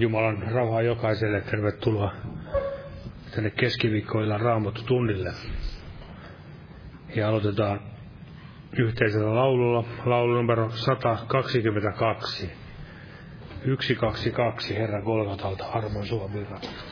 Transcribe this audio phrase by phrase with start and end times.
[0.00, 1.40] Jumalan rauhaa jokaiselle.
[1.40, 2.14] Tervetuloa
[3.34, 5.32] tänne keskiviikkoilla Raamattu tunnille.
[7.16, 7.80] Ja aloitetaan
[8.78, 12.50] yhteisellä laululla, laulu numero 122.
[13.64, 16.89] 122 Herra Golgatalta armon sua virrat.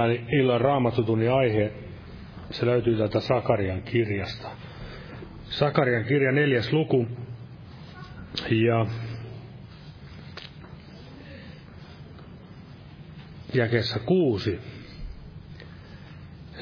[0.00, 1.72] Tämä illan raamatutunnin aihe,
[2.50, 4.48] se löytyy täältä Sakarian kirjasta.
[5.44, 7.06] Sakarian kirja neljäs luku.
[8.50, 8.86] Ja
[13.54, 14.58] jakessa kuusi.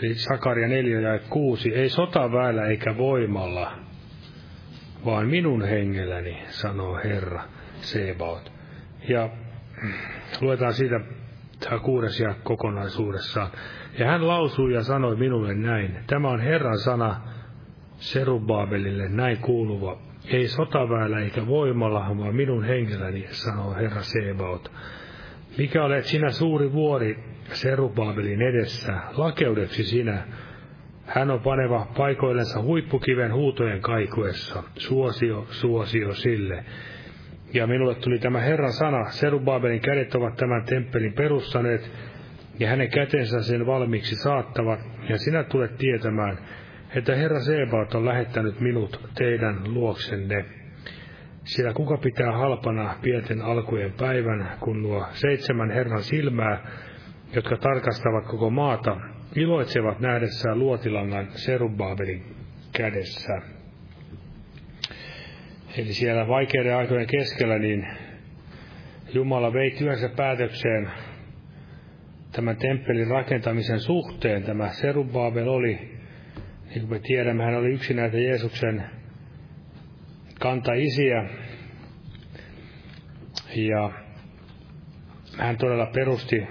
[0.02, 1.74] Eli Sakaria 4 ja 6.
[1.74, 3.78] Ei sotaväellä eikä voimalla,
[5.04, 7.44] vaan minun hengelläni, sanoo Herra
[7.80, 8.52] Sebaot.
[9.08, 9.30] Ja
[10.40, 11.00] luetaan siitä
[11.60, 13.50] tämä kuudes ja kokonaisuudessaan.
[13.98, 17.20] Ja hän lausui ja sanoi minulle näin, tämä on Herran sana
[17.96, 19.98] Serubabelille näin kuuluva,
[20.32, 24.72] ei sotaväellä eikä voimalla, vaan minun hengelläni, sanoo Herra Sebaot.
[25.58, 27.18] Mikä olet sinä suuri vuori
[27.52, 30.22] Serubabelin edessä, lakeudeksi sinä,
[31.06, 36.64] hän on paneva paikoillensa huippukiven huutojen kaikuessa, suosio, suosio sille.
[37.54, 41.90] Ja minulle tuli tämä Herran sana, Serubabelin kädet ovat tämän temppelin perustaneet,
[42.58, 46.38] ja hänen kätensä sen valmiiksi saattavat, ja sinä tulet tietämään,
[46.94, 50.44] että Herra Sebaot on lähettänyt minut teidän luoksenne.
[51.44, 56.66] Sillä kuka pitää halpana pienten alkujen päivän, kun nuo seitsemän Herran silmää,
[57.34, 58.96] jotka tarkastavat koko maata,
[59.36, 62.24] iloitsevat nähdessään luotilangan Serubabelin
[62.72, 63.57] kädessä.
[65.78, 67.86] Eli siellä vaikeiden aikojen keskellä, niin
[69.14, 70.90] Jumala vei työnsä päätökseen
[72.32, 74.42] tämän temppelin rakentamisen suhteen.
[74.42, 75.74] Tämä Serubabel oli,
[76.68, 78.84] niin kuin me tiedämme, hän oli yksi näitä Jeesuksen
[80.40, 81.24] kantaisiä.
[83.54, 83.92] Ja
[85.38, 86.46] hän todella perusti,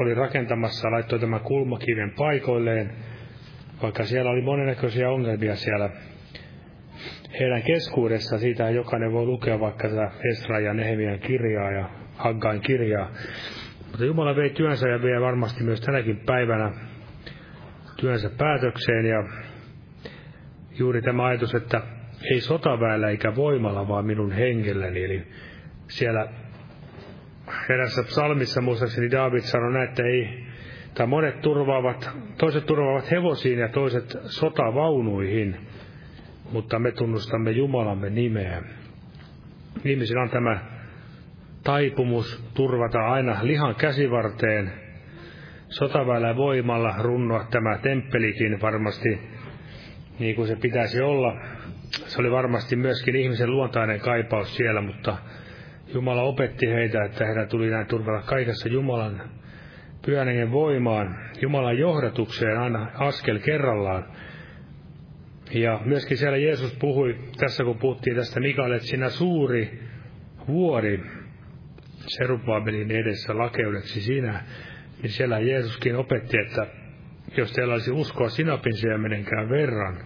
[0.00, 2.92] oli rakentamassa, laittoi tämän kulmakiven paikoilleen,
[3.82, 5.90] vaikka siellä oli monennäköisiä ongelmia siellä
[7.40, 8.38] heidän keskuudessa.
[8.38, 13.10] Siitä jokainen voi lukea vaikka tätä Esra ja Nehemian kirjaa ja Haggain kirjaa.
[13.86, 16.72] Mutta Jumala vei työnsä ja vie varmasti myös tänäkin päivänä
[17.96, 19.06] työnsä päätökseen.
[19.06, 19.24] Ja
[20.78, 21.80] juuri tämä ajatus, että
[22.34, 25.04] ei sotaväellä eikä voimalla, vaan minun hengelläni.
[25.04, 25.22] Eli
[25.88, 26.28] siellä
[27.68, 30.44] erässä psalmissa muistaakseni David sanoi näin, että ei
[30.94, 35.56] tai monet turvaavat, toiset turvaavat hevosiin ja toiset sotavaunuihin,
[36.52, 38.62] mutta me tunnustamme Jumalamme nimeä.
[39.84, 40.60] Ihmisillä on tämä
[41.64, 44.72] taipumus turvata aina lihan käsivarteen,
[45.68, 49.20] sotaväellä voimalla runnoa tämä temppelikin varmasti
[50.18, 51.36] niin kuin se pitäisi olla.
[51.90, 55.16] Se oli varmasti myöskin ihmisen luontainen kaipaus siellä, mutta
[55.94, 59.22] Jumala opetti heitä, että heidän tuli näin turvata kaikessa Jumalan
[60.06, 64.04] pyhän voimaan, Jumalan johdatukseen aina askel kerrallaan.
[65.54, 69.80] Ja myöskin siellä Jeesus puhui, tässä kun puhuttiin tästä Mikael, että siinä suuri
[70.48, 71.00] vuori
[72.06, 74.44] Serubabelin edessä lakeudeksi sinä,
[75.02, 76.66] niin siellä Jeesuskin opetti, että
[77.36, 80.04] jos teillä olisi uskoa sinapin siemenenkään verran,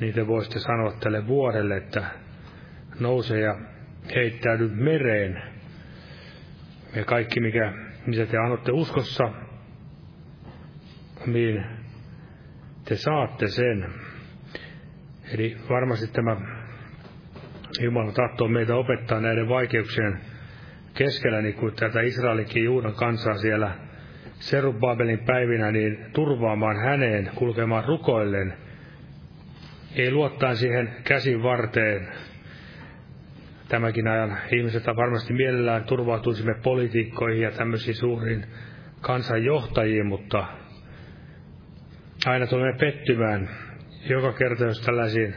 [0.00, 2.04] niin te voisitte sanoa tälle vuorelle, että
[3.00, 3.58] nouse ja
[4.14, 5.42] heittäydy mereen.
[6.96, 7.72] Ja kaikki, mikä,
[8.06, 9.24] mitä te annatte uskossa,
[11.26, 11.64] niin
[12.84, 13.94] te saatte sen.
[15.34, 16.36] Eli varmasti tämä
[17.80, 20.18] Jumala tahtoo meitä opettaa näiden vaikeuksien
[20.94, 23.74] keskellä, niin kuin tätä Israelinkin Juudan kansaa siellä
[24.34, 28.54] Serubabelin päivinä, niin turvaamaan häneen, kulkemaan rukoillen,
[29.96, 32.08] ei luottaa siihen käsin varteen.
[33.68, 38.46] Tämäkin ajan ihmiset varmasti mielellään turvautuisimme politiikkoihin ja tämmöisiin suuriin
[39.00, 40.46] kansanjohtajiin, mutta
[42.26, 43.48] aina tulemme pettymään
[44.08, 45.34] joka kerta, jos tällaisiin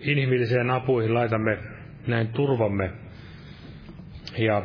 [0.00, 1.58] inhimilliseen apuihin laitamme
[2.06, 2.90] näin turvamme.
[4.38, 4.62] Ja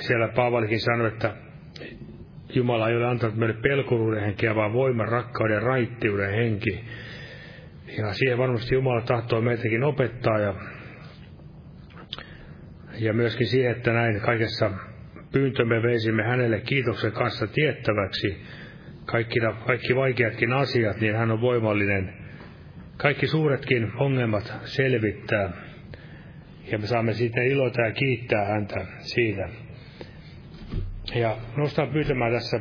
[0.00, 1.34] siellä Paavalikin sanoi, että
[2.54, 6.84] Jumala ei ole antanut meille pelkuruuden henkeä, vaan voiman, rakkauden raittiuden henki.
[7.98, 10.54] Ja siihen varmasti Jumala tahtoo meitäkin opettaa ja,
[12.98, 14.70] ja myöskin siihen, että näin kaikessa
[15.32, 18.42] pyyntömme veisimme hänelle kiitoksen kanssa tiettäväksi
[19.10, 22.14] kaikki, kaikki vaikeatkin asiat, niin hän on voimallinen
[22.96, 25.50] kaikki suuretkin ongelmat selvittää.
[26.72, 29.48] Ja me saamme siitä iloita ja kiittää häntä siitä.
[31.14, 32.60] Ja nostan pyytämään tässä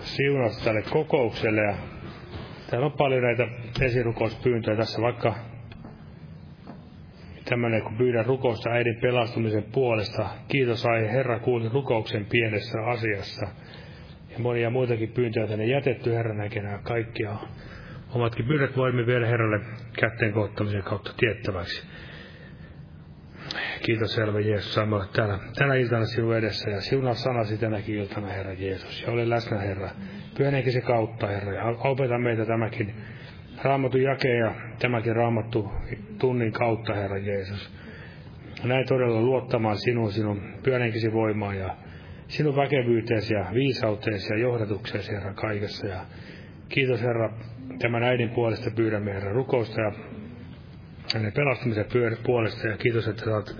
[0.00, 1.60] siunasta tälle kokoukselle.
[1.60, 1.74] Ja
[2.70, 3.48] täällä on paljon näitä
[3.80, 5.34] esirukouspyyntöjä tässä, vaikka
[7.44, 10.28] tämmöinen, kun pyydän rukousta äidin pelastumisen puolesta.
[10.48, 13.46] Kiitos ai Herra kuuli rukouksen pienessä asiassa.
[14.32, 17.36] Ja monia muitakin pyyntöjä tänne jätetty Herran näkenään kaikkia.
[18.14, 19.60] Omatkin pyydät voimme viedä Herralle
[20.00, 21.86] kätteen kohtamisen kautta tiettäväksi.
[23.82, 28.26] Kiitos Herra Jeesus, saamme olla täällä, tänä iltana sinun edessä ja siunaa sanasi tänäkin iltana,
[28.26, 29.02] Herra Jeesus.
[29.02, 29.90] Ja ole läsnä, Herra.
[30.36, 31.52] Pyhän se kautta, Herra.
[31.52, 32.94] Ja opeta meitä tämäkin
[33.62, 35.72] raamattu jakeen ja tämäkin raamattu
[36.18, 37.72] tunnin kautta, Herra Jeesus.
[38.64, 41.76] Näin todella luottamaan sinun, sinun pyhän voimaan ja
[42.32, 45.86] sinun väkevyyteesi ja viisauteesi ja johdatukseesi, Herra, kaikessa.
[45.86, 46.00] Ja
[46.68, 47.32] kiitos, Herra,
[47.78, 49.92] tämän äidin puolesta pyydämme, Herra, rukousta ja
[51.14, 51.84] hänen pelastamisen
[52.26, 52.68] puolesta.
[52.68, 53.56] Ja kiitos, että olet,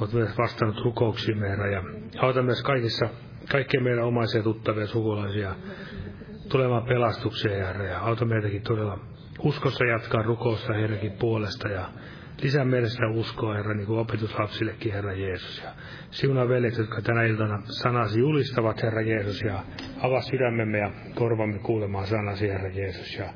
[0.00, 1.70] olet myös vastannut rukouksiin Herra.
[1.72, 1.82] Ja
[2.18, 3.08] auta myös kaikissa,
[3.52, 5.54] kaikkien meidän omaisia tuttavia sukulaisia
[6.48, 7.84] tulemaan pelastukseen Herra.
[7.84, 8.98] Ja auta meitäkin todella
[9.42, 11.88] uskossa jatkaa rukousta Herrakin puolesta ja
[12.42, 15.62] lisää meille sitä uskoa, Herra, niin kuin opetuslapsillekin, Herra Jeesus.
[15.64, 15.70] Ja
[16.10, 19.62] siunaa veljet, jotka tänä iltana sanasi julistavat, Herra Jeesus, ja
[20.00, 23.28] avaa sydämemme ja korvamme kuulemaan sanasi, Herra Jeesus, ja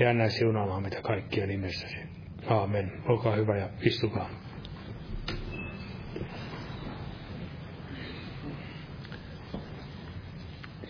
[0.00, 1.98] jää näin siunaamaan meitä kaikkia nimessäsi.
[2.48, 2.92] Aamen.
[3.08, 4.30] Olkaa hyvä ja istukaa.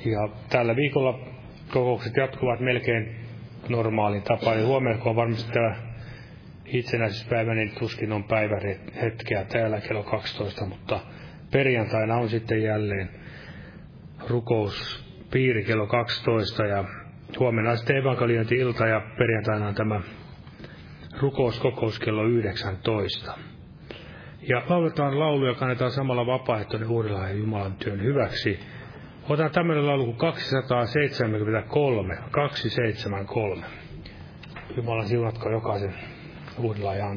[0.04, 1.18] Ja tällä viikolla
[1.72, 3.16] kokoukset jatkuvat melkein
[3.68, 4.66] normaalin tapaan.
[4.66, 5.85] Huomenna, kun on varmasti tämä
[6.66, 11.00] itsenäisyyspäivä, niin tuskin on päivähetkeä täällä kello 12, mutta
[11.52, 13.10] perjantaina on sitten jälleen
[14.28, 16.84] rukouspiiri kello 12 ja
[17.38, 20.00] huomenna sitten evankeliointi-ilta ja perjantaina on tämä
[21.20, 23.38] rukouskokous kello 19.
[24.48, 28.60] Ja lauletaan laulu ja kannetaan samalla vapaaehtoinen uudella Jumalan työn hyväksi.
[29.28, 33.66] Otetaan tämmöinen laulu kuin 273, 273.
[34.76, 35.94] Jumala siunatko jokaisen
[36.58, 37.16] uudella ja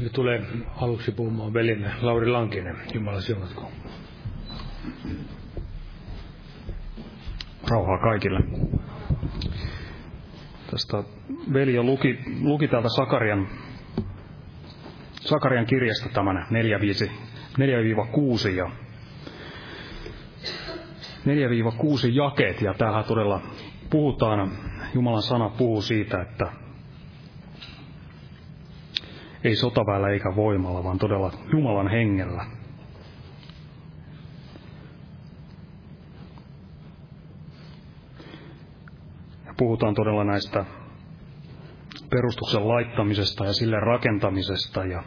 [0.00, 0.42] Nyt tulee
[0.76, 2.76] aluksi puhumaan velimme Lauri Lankinen.
[2.94, 3.70] Jumala siunatko.
[7.70, 8.40] Rauhaa kaikille.
[10.70, 11.02] Tästä
[11.52, 13.48] veli jo luki, luki täältä Sakarian,
[15.20, 16.46] Sakarian kirjasta tämän
[18.46, 18.70] 4-6 ja
[21.26, 23.40] 4-6 jakeet, ja tähän todella
[23.90, 24.52] puhutaan,
[24.94, 26.52] Jumalan sana puhuu siitä, että
[29.48, 32.44] ei sotaväellä eikä voimalla, vaan todella Jumalan hengellä.
[39.46, 40.64] Ja puhutaan todella näistä
[42.10, 45.02] perustuksen laittamisesta ja sille rakentamisesta ja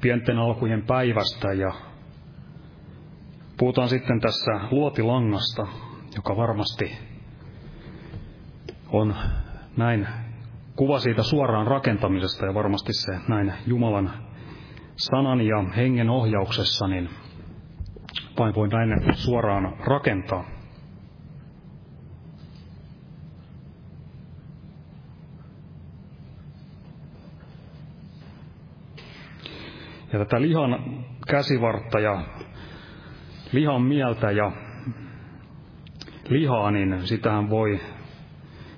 [0.00, 1.72] pienten alkujen päivästä ja
[3.58, 5.66] puhutaan sitten tässä luotilangasta,
[6.16, 6.98] joka varmasti
[8.88, 9.14] on
[9.76, 10.08] näin
[10.76, 14.12] kuva siitä suoraan rakentamisesta ja varmasti se näin Jumalan
[14.96, 17.08] sanan ja hengen ohjauksessa, niin
[18.38, 20.44] vain voi näin suoraan rakentaa.
[30.12, 30.78] Ja tätä lihan
[31.26, 32.22] käsivartta ja
[33.52, 34.52] lihan mieltä ja
[36.28, 37.80] lihaa, niin sitähän voi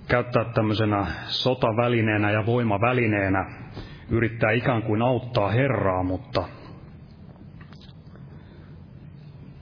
[0.09, 3.45] käyttää tämmöisenä sotavälineenä ja voimavälineenä,
[4.11, 6.49] yrittää ikään kuin auttaa Herraa, mutta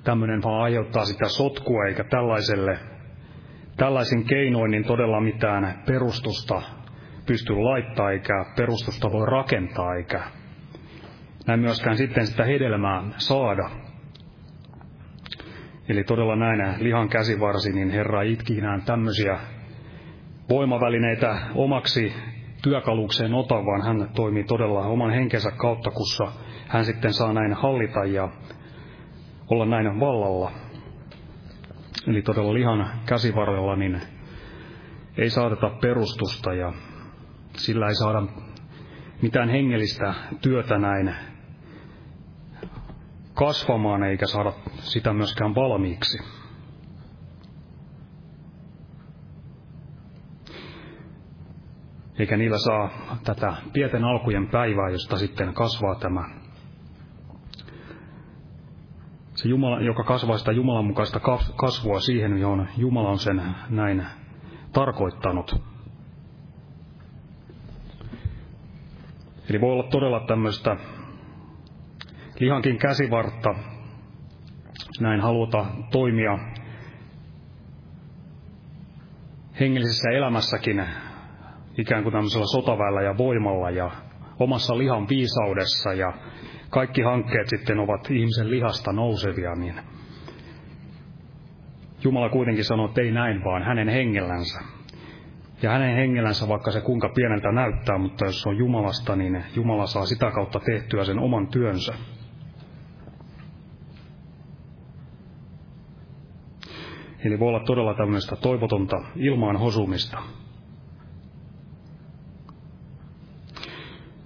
[0.04, 2.78] tämmöinen vaan aiheuttaa sitä sotkua, eikä tällaiselle,
[3.76, 6.62] tällaisen keinoin niin todella mitään perustusta
[7.26, 10.20] pysty laittaa, eikä perustusta voi rakentaa, eikä
[11.46, 13.70] näin myöskään sitten sitä hedelmää saada.
[15.88, 19.38] Eli todella näin lihan käsivarsi, niin Herra itkinään tämmöisiä
[20.52, 22.14] voimavälineitä omaksi
[22.62, 26.24] työkalukseen ota, vaan hän toimii todella oman henkensä kautta, kussa
[26.68, 28.28] hän sitten saa näin hallita ja
[29.48, 30.52] olla näin vallalla.
[32.06, 34.00] Eli todella lihan käsivarrella niin
[35.18, 36.72] ei saateta perustusta ja
[37.56, 38.22] sillä ei saada
[39.22, 41.14] mitään hengellistä työtä näin
[43.34, 46.41] kasvamaan eikä saada sitä myöskään valmiiksi.
[52.18, 52.90] Eikä niillä saa
[53.24, 56.28] tätä pieten alkujen päivää, josta sitten kasvaa tämä.
[59.34, 61.20] Se Jumala, joka kasvaa sitä Jumalan mukaista
[61.56, 64.06] kasvua siihen, johon Jumala on sen näin
[64.72, 65.62] tarkoittanut.
[69.50, 70.76] Eli voi olla todella tämmöistä
[72.40, 73.54] lihankin käsivartta,
[75.00, 76.38] näin haluta toimia
[79.60, 80.84] hengellisessä elämässäkin
[81.78, 83.90] ikään kuin tämmöisellä sotaväellä ja voimalla ja
[84.38, 86.12] omassa lihan viisaudessa ja
[86.70, 89.80] kaikki hankkeet sitten ovat ihmisen lihasta nousevia, niin
[92.04, 94.60] Jumala kuitenkin sanoo, että ei näin, vaan hänen hengellänsä.
[95.62, 99.86] Ja hänen hengellänsä, vaikka se kuinka pieneltä näyttää, mutta jos se on Jumalasta, niin Jumala
[99.86, 101.94] saa sitä kautta tehtyä sen oman työnsä.
[107.24, 110.18] Eli voi olla todella tämmöistä toivotonta ilmaan hosumista.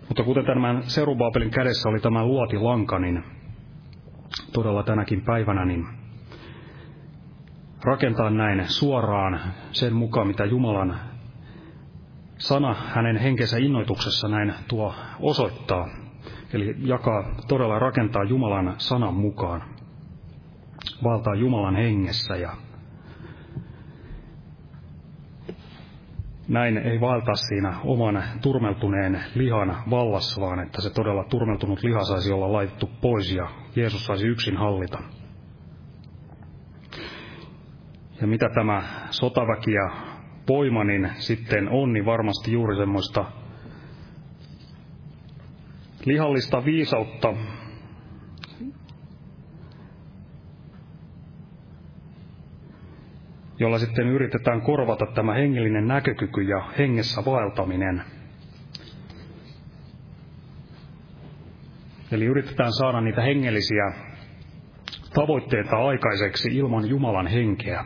[0.09, 3.25] Mutta kuten tämän Serubaabelin kädessä oli tämä luotilanka, niin
[4.53, 5.87] todella tänäkin päivänä niin
[7.85, 9.41] rakentaa näin suoraan
[9.73, 11.01] sen mukaan, mitä Jumalan
[12.39, 15.89] sana hänen henkensä innoituksessa näin tuo osoittaa.
[16.53, 19.63] Eli jakaa, todella rakentaa Jumalan sanan mukaan.
[21.05, 22.53] Valtaa Jumalan hengessä ja
[26.49, 32.33] näin ei vaelta siinä oman turmeltuneen lihan vallassa, vaan että se todella turmeltunut liha saisi
[32.33, 34.99] olla laitettu pois ja Jeesus saisi yksin hallita.
[38.21, 39.91] Ja mitä tämä sotaväki ja
[40.49, 43.25] voima niin sitten on, niin varmasti juuri semmoista
[46.05, 47.35] lihallista viisautta,
[53.59, 58.03] jolla sitten yritetään korvata tämä hengellinen näkökyky ja hengessä vaeltaminen.
[62.13, 63.93] Eli yritetään saada niitä hengellisiä
[65.15, 67.85] tavoitteita aikaiseksi ilman Jumalan henkeä.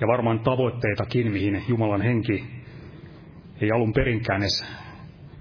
[0.00, 2.44] Ja varmaan tavoitteitakin, mihin Jumalan henki
[3.60, 4.66] ei alun perinkään edes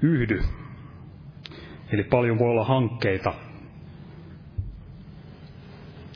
[0.01, 0.41] yhdy.
[1.91, 3.33] Eli paljon voi olla hankkeita,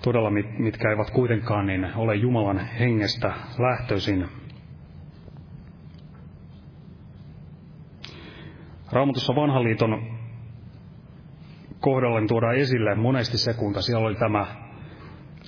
[0.07, 4.27] todella mitkä eivät kuitenkaan niin ole Jumalan hengestä lähtöisin.
[8.91, 10.17] Raamatussa vanhan liiton
[11.79, 14.45] kohdalla tuodaan esille monesti se, kuinka siellä oli tämä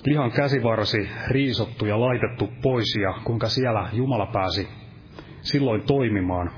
[0.06, 4.68] lihan käsivarsi riisottu ja laitettu pois ja kuinka siellä Jumala pääsi
[5.40, 6.50] silloin toimimaan.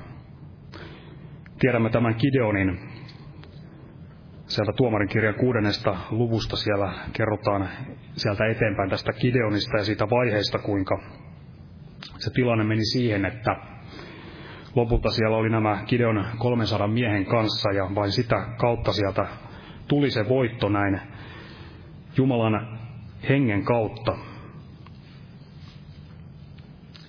[1.59, 2.92] Tiedämme tämän Gideonin
[4.53, 7.69] sieltä tuomarin kirjan kuudennesta luvusta siellä kerrotaan
[8.15, 10.99] sieltä eteenpäin tästä Gideonista ja siitä vaiheesta, kuinka
[12.17, 13.55] se tilanne meni siihen, että
[14.75, 19.27] lopulta siellä oli nämä Gideon 300 miehen kanssa ja vain sitä kautta sieltä
[19.87, 21.01] tuli se voitto näin
[22.17, 22.79] Jumalan
[23.29, 24.17] hengen kautta.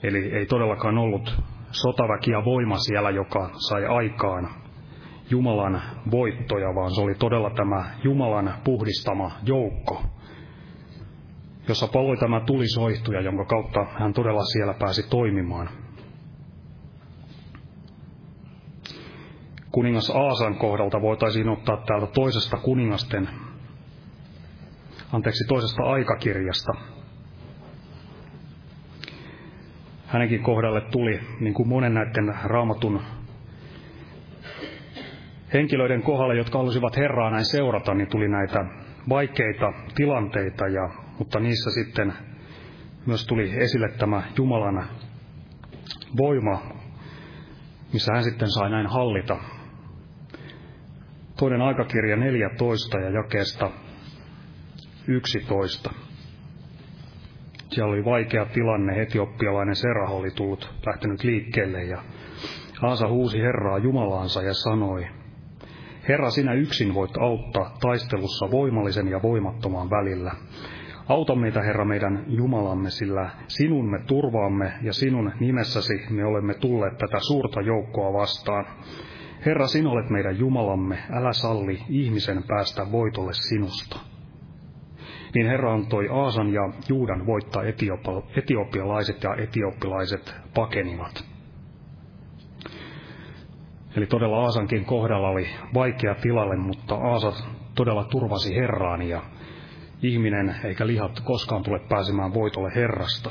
[0.03, 4.64] Eli ei todellakaan ollut sotaväki ja voima siellä, joka sai aikaan
[5.31, 10.03] Jumalan voittoja, vaan se oli todella tämä Jumalan puhdistama joukko,
[11.69, 15.69] jossa paloi tämä tulisoihtuja, jonka kautta hän todella siellä pääsi toimimaan.
[19.71, 23.29] Kuningas Aasan kohdalta voitaisiin ottaa täältä toisesta kuningasten,
[25.13, 26.73] anteeksi, toisesta aikakirjasta.
[30.07, 33.01] Hänenkin kohdalle tuli, niin kuin monen näiden raamatun
[35.55, 38.65] henkilöiden kohdalle, jotka halusivat Herraa näin seurata, niin tuli näitä
[39.09, 42.13] vaikeita tilanteita, ja, mutta niissä sitten
[43.07, 44.89] myös tuli esille tämä Jumalan
[46.17, 46.63] voima,
[47.93, 49.37] missä hän sitten sai näin hallita.
[51.39, 53.71] Toinen aikakirja 14 ja jakeesta
[55.07, 55.91] 11.
[57.71, 62.03] Siellä oli vaikea tilanne, etioppialainen Serah oli tullut, lähtenyt liikkeelle ja
[62.83, 65.07] Aasa huusi Herraa Jumalaansa ja sanoi,
[66.09, 70.33] Herra, sinä yksin voit auttaa taistelussa voimallisen ja voimattoman välillä.
[71.09, 76.99] Auta meitä, Herra, meidän Jumalamme, sillä sinun me turvaamme ja sinun nimessäsi me olemme tulleet
[76.99, 78.67] tätä suurta joukkoa vastaan.
[79.47, 84.01] Herra, sinä olet meidän Jumalamme, älä salli ihmisen päästä voitolle sinusta.
[85.35, 87.63] Niin Herra antoi Aasan ja Juudan voittaa
[88.37, 91.34] etiopialaiset ja etioppilaiset pakenivat.
[93.97, 97.33] Eli todella Aasankin kohdalla oli vaikea tilalle, mutta Aasa
[97.75, 99.23] todella turvasi Herraan ja
[100.03, 103.31] ihminen eikä lihat koskaan tule pääsemään voitolle Herrasta.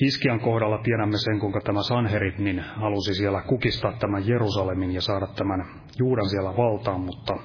[0.00, 5.26] Hiskian kohdalla tiedämme sen, kuinka tämä Sanherit niin halusi siellä kukistaa tämän Jerusalemin ja saada
[5.26, 5.64] tämän
[5.98, 7.36] Juudan siellä valtaan, mutta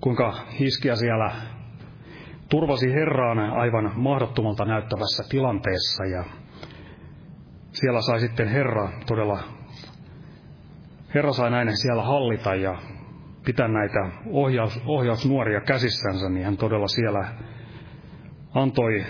[0.00, 1.32] kuinka Hiskia siellä
[2.48, 6.24] turvasi Herraan aivan mahdottomalta näyttävässä tilanteessa ja
[7.72, 9.40] siellä sai sitten Herra todella,
[11.14, 12.78] Herra sai näin siellä hallita ja
[13.44, 17.28] pitää näitä ohjaus, ohjausnuoria käsissänsä, niin hän todella siellä
[18.54, 19.04] antoi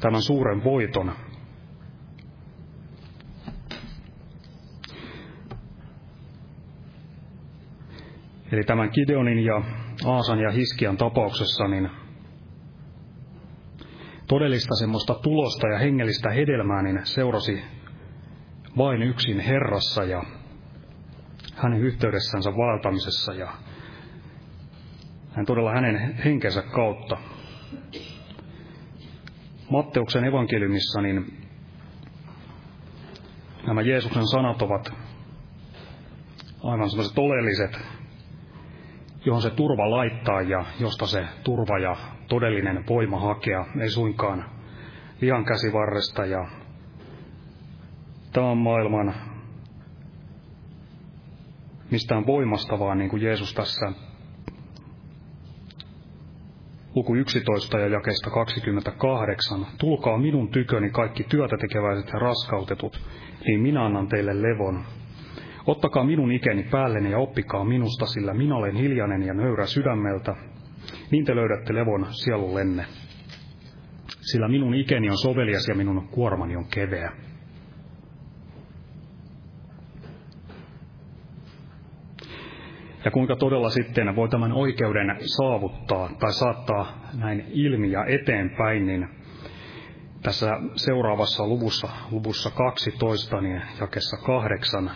[0.00, 1.12] tämän suuren voiton.
[8.52, 9.62] Eli tämän Gideonin ja
[10.04, 11.90] Aasan ja Hiskian tapauksessa, niin
[14.34, 17.62] todellista semmoista tulosta ja hengellistä hedelmää, niin seurasi
[18.76, 20.22] vain yksin Herrassa ja
[21.56, 23.52] hänen yhteydessänsä vaeltamisessa ja
[25.30, 27.16] hän todella hänen henkensä kautta.
[29.70, 31.48] Matteuksen evankeliumissa niin
[33.66, 34.92] nämä Jeesuksen sanat ovat
[36.62, 37.78] aivan sellaiset oleelliset,
[39.24, 41.96] johon se turva laittaa ja josta se turva ja
[42.28, 44.44] todellinen voima hakea, ei suinkaan
[45.20, 46.48] lihan käsivarresta ja
[48.32, 49.14] tämän maailman
[51.90, 53.92] mistään voimasta, vaan niin kuin Jeesus tässä
[56.94, 59.66] luku 11 ja jakeesta 28.
[59.78, 63.00] Tulkaa minun tyköni kaikki työtä tekeväiset ja raskautetut,
[63.46, 64.84] niin minä annan teille levon.
[65.66, 70.36] Ottakaa minun ikeni päälleni ja oppikaa minusta, sillä minä olen hiljainen ja nöyrä sydämeltä,
[71.10, 72.84] niin te löydätte levon sielullenne.
[74.20, 77.12] Sillä minun ikeni on sovelias ja minun kuormani on keveä.
[83.04, 89.08] Ja kuinka todella sitten voi tämän oikeuden saavuttaa tai saattaa näin ilmi ja eteenpäin, niin
[90.22, 94.90] tässä seuraavassa luvussa, luvussa 12, niin jakessa kahdeksan,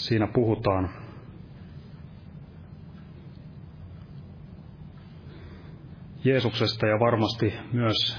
[0.00, 0.90] siinä puhutaan
[6.24, 8.18] Jeesuksesta ja varmasti myös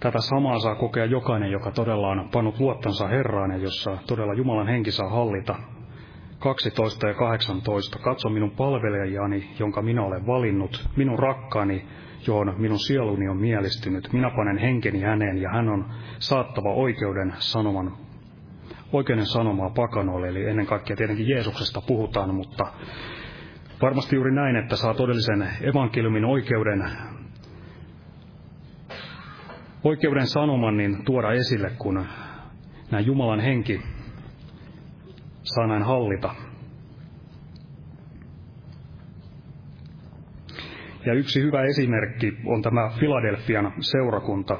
[0.00, 4.68] tätä samaa saa kokea jokainen, joka todella on pannut luottansa Herraan ja jossa todella Jumalan
[4.68, 5.54] henki saa hallita.
[6.38, 7.98] 12 ja 18.
[7.98, 11.86] Katso minun palvelijani, jonka minä olen valinnut, minun rakkaani,
[12.26, 14.12] johon minun sieluni on mielistynyt.
[14.12, 15.84] Minä panen henkeni häneen ja hän on
[16.18, 17.92] saattava oikeuden sanoman
[18.92, 22.66] oikeuden sanomaa pakanoille, eli ennen kaikkea tietenkin Jeesuksesta puhutaan, mutta
[23.82, 26.90] varmasti juuri näin, että saa todellisen evankeliumin oikeuden,
[29.84, 32.06] oikeuden sanoman niin tuoda esille, kun
[32.90, 33.82] näin Jumalan henki
[35.42, 36.34] saa näin hallita.
[41.06, 44.58] Ja yksi hyvä esimerkki on tämä Filadelfian seurakunta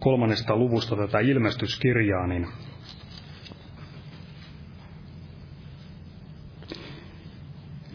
[0.00, 2.46] kolmannesta luvusta tätä ilmestyskirjaa, niin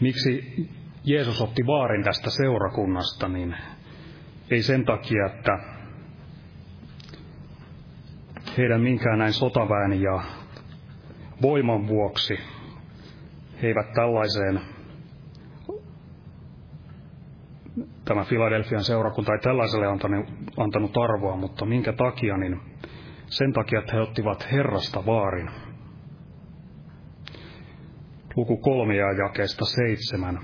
[0.02, 0.66] miksi
[1.04, 3.56] Jeesus otti vaarin tästä seurakunnasta, niin
[4.50, 5.58] ei sen takia, että
[8.58, 10.22] heidän minkään näin sotaväen ja
[11.42, 12.38] voiman vuoksi
[13.62, 14.60] he eivät tällaiseen
[18.04, 19.86] tämä Filadelfian seurakunta ei tällaiselle
[20.56, 22.60] antanut, arvoa, mutta minkä takia, niin
[23.26, 25.50] sen takia, että he ottivat Herrasta vaarin.
[28.36, 30.38] Luku kolme ja jakeesta seitsemän.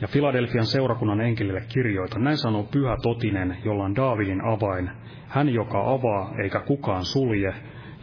[0.00, 4.90] Ja Filadelfian seurakunnan enkelille kirjoita, näin sanoo pyhä totinen, jolla on Daavidin avain,
[5.28, 7.54] hän joka avaa eikä kukaan sulje,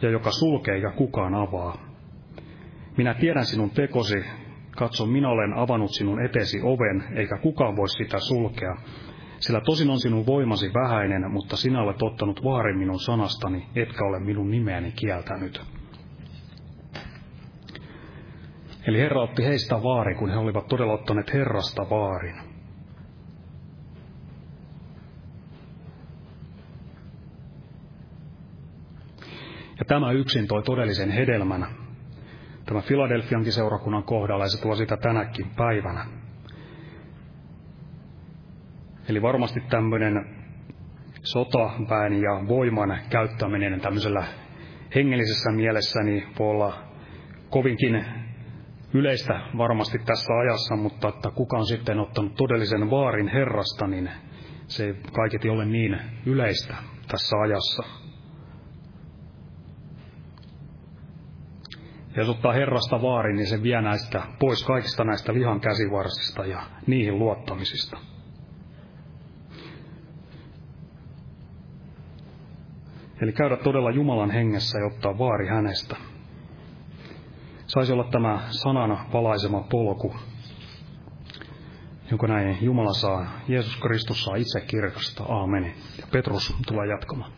[0.02, 1.90] ja joka sulkee eikä kukaan avaa.
[2.96, 4.24] Minä tiedän sinun tekosi,
[4.76, 8.76] katso, minä olen avannut sinun etesi oven, eikä kukaan voi sitä sulkea.
[9.38, 14.20] Sillä tosin on sinun voimasi vähäinen, mutta sinä olet ottanut vaarin minun sanastani, etkä ole
[14.20, 15.79] minun nimeäni kieltänyt.
[18.86, 22.36] Eli Herra otti heistä vaari, kun he olivat todella ottaneet Herrasta vaarin.
[29.78, 31.66] Ja tämä yksin toi todellisen hedelmän
[32.66, 36.06] tämä Filadelfiankin seurakunnan kohdalla, ja se tuo sitä tänäkin päivänä.
[39.08, 40.26] Eli varmasti tämmöinen
[41.22, 44.24] sotaväen ja voiman käyttäminen tämmöisellä
[44.94, 46.82] hengellisessä mielessä niin voi olla
[47.50, 48.04] kovinkin
[48.94, 54.10] yleistä varmasti tässä ajassa, mutta että kuka on sitten ottanut todellisen vaarin Herrasta, niin
[54.66, 56.74] se ei kaiketi ole niin yleistä
[57.08, 57.82] tässä ajassa.
[62.16, 66.62] Ja jos ottaa Herrasta vaarin, niin se vie näistä pois kaikista näistä lihan käsivarsista ja
[66.86, 67.98] niihin luottamisista.
[73.22, 76.09] Eli käydä todella Jumalan hengessä ja ottaa vaari hänestä.
[77.70, 80.14] Saisi olla tämä sanana valaisema polku,
[82.10, 85.24] jonka näin Jumala saa, Jeesus Kristus saa itse kirkasta.
[85.24, 85.64] Aamen.
[85.98, 87.32] Ja Petrus tulee jatkamaan.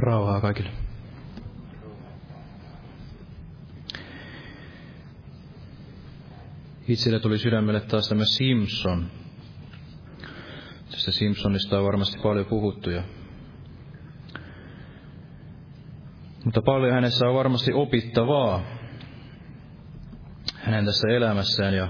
[0.00, 0.70] Rauhaa kaikille.
[6.90, 9.06] Itselle tuli sydämelle taas tämä Simpson.
[10.90, 13.02] Tästä Simpsonista on varmasti paljon puhuttu ja
[16.44, 18.62] mutta paljon hänessä on varmasti opittavaa
[20.54, 21.88] hänen tässä elämässään ja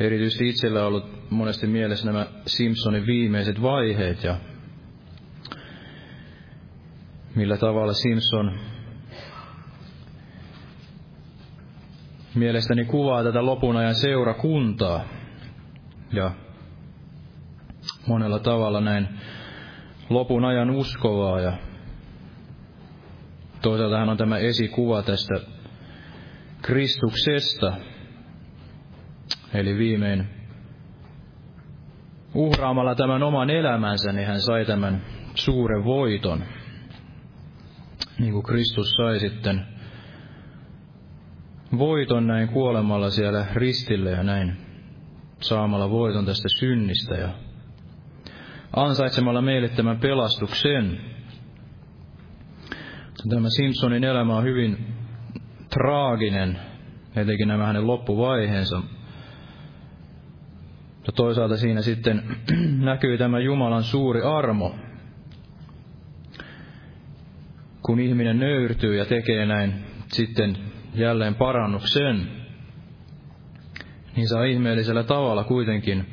[0.00, 4.36] erityisesti itsellä on ollut monesti mielessä nämä Simpsonin viimeiset vaiheet ja
[7.34, 8.71] millä tavalla Simpson
[12.34, 15.04] mielestäni kuvaa tätä lopun ajan seurakuntaa.
[16.12, 16.30] Ja
[18.06, 19.08] monella tavalla näin
[20.10, 21.52] lopun ajan uskovaa ja
[23.62, 25.34] toisaalta hän on tämä esikuva tästä
[26.62, 27.72] Kristuksesta.
[29.54, 30.26] Eli viimein
[32.34, 35.02] uhraamalla tämän oman elämänsä, niin hän sai tämän
[35.34, 36.44] suuren voiton
[38.18, 39.66] niin kuin Kristus sai sitten
[41.78, 44.56] voiton näin kuolemalla siellä ristille ja näin
[45.40, 47.28] saamalla voiton tästä synnistä ja
[48.76, 51.00] ansaitsemalla meille tämän pelastuksen.
[53.30, 54.86] Tämä Simpsonin elämä on hyvin
[55.70, 56.58] traaginen,
[57.16, 58.82] etenkin nämä hänen loppuvaiheensa.
[61.06, 62.22] Ja toisaalta siinä sitten
[62.90, 64.74] näkyy tämä Jumalan suuri armo,
[67.82, 69.74] kun ihminen nöyrtyy ja tekee näin
[70.12, 72.28] sitten jälleen parannuksen,
[74.16, 76.06] niin saa ihmeellisellä tavalla kuitenkin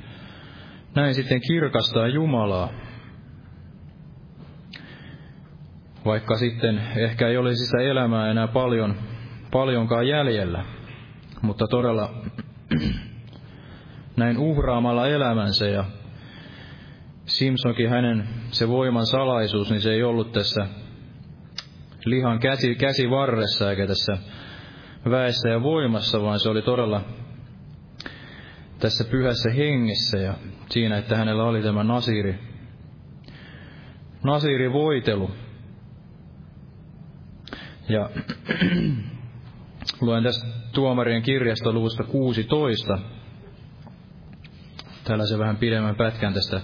[0.95, 2.69] näin sitten kirkastaa Jumalaa.
[6.05, 8.95] vaikka sitten ehkä ei olisi sitä elämää enää paljon,
[9.51, 10.65] paljonkaan jäljellä,
[11.41, 12.13] mutta todella
[14.17, 15.85] näin uhraamalla elämänsä ja
[17.25, 20.67] Simpsonkin hänen se voiman salaisuus, niin se ei ollut tässä
[22.05, 24.17] lihan käsi, käsi varressa eikä tässä
[25.05, 27.01] väessä ja voimassa, vaan se oli todella
[28.79, 30.33] tässä pyhässä hengessä ja
[30.69, 32.39] siinä, että hänellä oli tämä nasiri,
[34.23, 35.31] nasiri voitelu.
[37.89, 38.09] Ja
[40.01, 42.99] luen tästä tuomarien kirjasta luvusta 16,
[45.03, 46.61] tällaisen vähän pidemmän pätkän tästä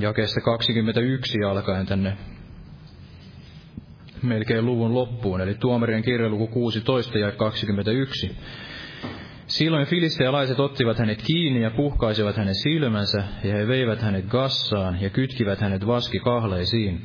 [0.00, 2.16] jakeesta 21 alkaen tänne
[4.26, 8.36] melkein luvun loppuun, eli tuomarien kirjaluku 16 ja 21.
[9.46, 15.10] Silloin filistealaiset ottivat hänet kiinni ja puhkaisivat hänen silmänsä, ja he veivät hänet gassaan ja
[15.10, 17.02] kytkivät hänet vaskikahleisiin.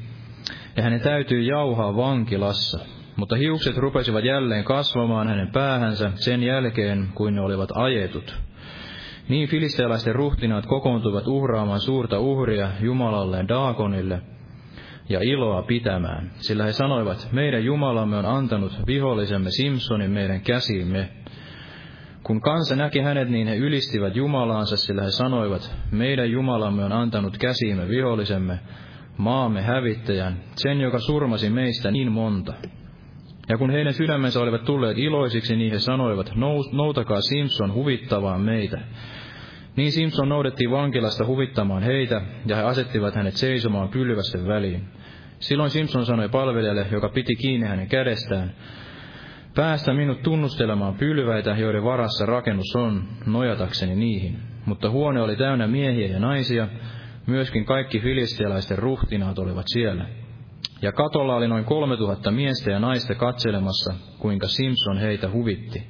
[0.76, 2.80] Ja hänen täytyi jauhaa vankilassa.
[3.15, 8.36] Mutta hiukset rupesivat jälleen kasvamaan hänen päähänsä sen jälkeen, kuin ne olivat ajetut.
[9.30, 14.22] Niin filistealaisten ruhtinaat kokoontuivat uhraamaan suurta uhria Jumalalleen Daakonille
[15.10, 21.10] ja iloa pitämään, sillä he sanoivat, meidän Jumalamme on antanut vihollisemme Simpsonin meidän käsiimme.
[22.24, 27.38] Kun kansa näki hänet, niin he ylistivät Jumalaansa, sillä he sanoivat, meidän Jumalamme on antanut
[27.38, 28.60] käsiimme vihollisemme,
[29.18, 32.53] maamme hävittäjän, sen, joka surmasi meistä niin monta.
[33.49, 36.32] Ja kun heidän sydämensä olivat tulleet iloisiksi, niin he sanoivat,
[36.72, 38.80] noutakaa Simpson huvittavaan meitä.
[39.76, 44.99] Niin Simpson noudettiin vankilasta huvittamaan heitä, ja he asettivat hänet seisomaan pylvästen väliin.
[45.40, 48.54] Silloin Simpson sanoi palvelijalle, joka piti kiinni hänen kädestään,
[49.56, 54.40] Päästä minut tunnustelemaan pylväitä, joiden varassa rakennus on, nojatakseni niihin.
[54.66, 56.68] Mutta huone oli täynnä miehiä ja naisia,
[57.26, 60.06] myöskin kaikki filistialaisten ruhtinaat olivat siellä.
[60.82, 65.88] Ja katolla oli noin kolme tuhatta miestä ja naista katselemassa, kuinka Simpson heitä huvitti.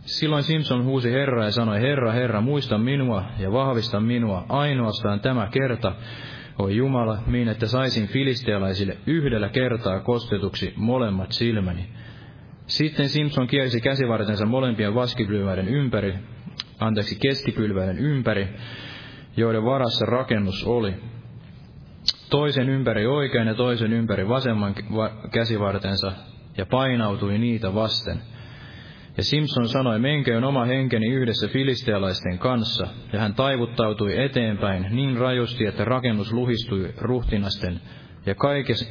[0.00, 5.48] Silloin Simpson huusi Herra ja sanoi, Herra, Herra, muista minua ja vahvista minua ainoastaan tämä
[5.52, 5.94] kerta,
[6.60, 11.88] oi Jumala, niin että saisin filistealaisille yhdellä kertaa kostetuksi molemmat silmäni.
[12.66, 16.14] Sitten Simpson kiersi käsivartensa molempien vaskipylväiden ympäri,
[16.80, 18.48] anteeksi keskipylväiden ympäri,
[19.36, 20.94] joiden varassa rakennus oli.
[22.30, 24.74] Toisen ympäri oikein ja toisen ympäri vasemman
[25.32, 26.12] käsivartensa
[26.56, 28.22] ja painautui niitä vasten–
[29.20, 35.66] ja Simpson sanoi, menköön oma henkeni yhdessä filistealaisten kanssa, ja hän taivuttautui eteenpäin niin rajusti,
[35.66, 37.80] että rakennus luhistui ruhtinasten
[38.26, 38.34] ja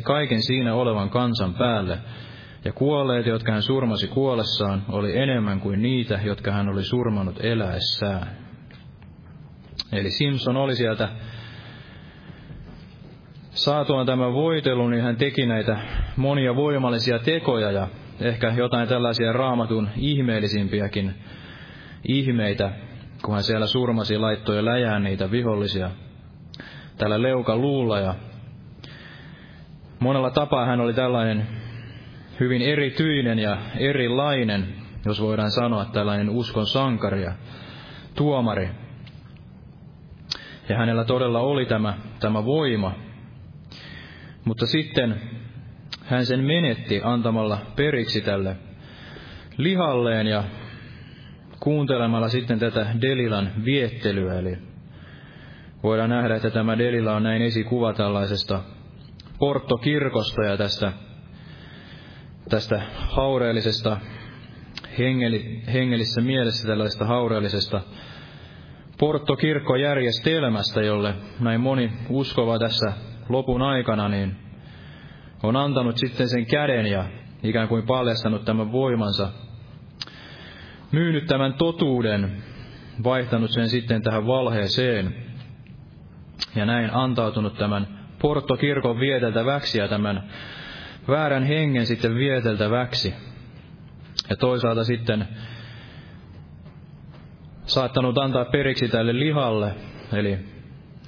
[0.04, 1.98] kaiken siinä olevan kansan päälle,
[2.66, 8.28] ja kuolleet, jotka hän surmasi kuollessaan, oli enemmän kuin niitä, jotka hän oli surmanut eläessään.
[9.92, 11.10] Eli Simpson oli sieltä
[13.50, 15.78] saatuaan tämän voitelun, niin hän teki näitä
[16.16, 17.88] monia voimallisia tekoja, ja
[18.22, 21.14] ehkä jotain tällaisia raamatun ihmeellisimpiäkin
[22.08, 22.72] ihmeitä,
[23.24, 25.92] kun hän siellä surmasi laittoi läjään niitä vihollisia
[26.98, 28.16] tällä leukan luulla ja
[30.00, 31.48] monella tapaa hän oli tällainen
[32.40, 37.32] hyvin erityinen ja erilainen, jos voidaan sanoa tällainen uskon sankari ja
[38.16, 38.70] tuomari.
[40.70, 42.94] Ja hänellä todella oli tämä, tämä voima.
[44.46, 45.22] Mutta sitten
[46.10, 48.56] hän sen menetti antamalla periksi tälle
[49.58, 50.44] lihalleen ja
[51.60, 54.40] kuuntelemalla sitten tätä Delilan viettelyä.
[54.40, 54.58] Eli
[55.84, 58.64] voidaan nähdä, että tämä Delila on näin esikuva tällaisesta
[59.40, 60.94] porttokirkosta ja tästä,
[62.50, 63.98] tästä haureellisesta
[65.74, 67.82] hengellisessä mielessä tällaisesta haureellisesta
[69.00, 72.94] porttokirkkojärjestelmästä, jolle näin moni uskova tässä
[73.30, 74.49] lopun aikana, niin
[75.44, 77.06] on antanut sitten sen käden ja
[77.44, 79.30] ikään kuin paljastanut tämän voimansa,
[80.92, 82.44] myynyt tämän totuuden,
[83.04, 85.16] vaihtanut sen sitten tähän valheeseen
[86.56, 87.88] ja näin antautunut tämän
[88.22, 90.24] porttokirkon vieteltäväksi ja tämän
[91.08, 93.14] väärän hengen sitten vieteltäväksi.
[94.30, 95.28] Ja toisaalta sitten
[97.66, 99.76] saattanut antaa periksi tälle lihalle,
[100.14, 100.40] eli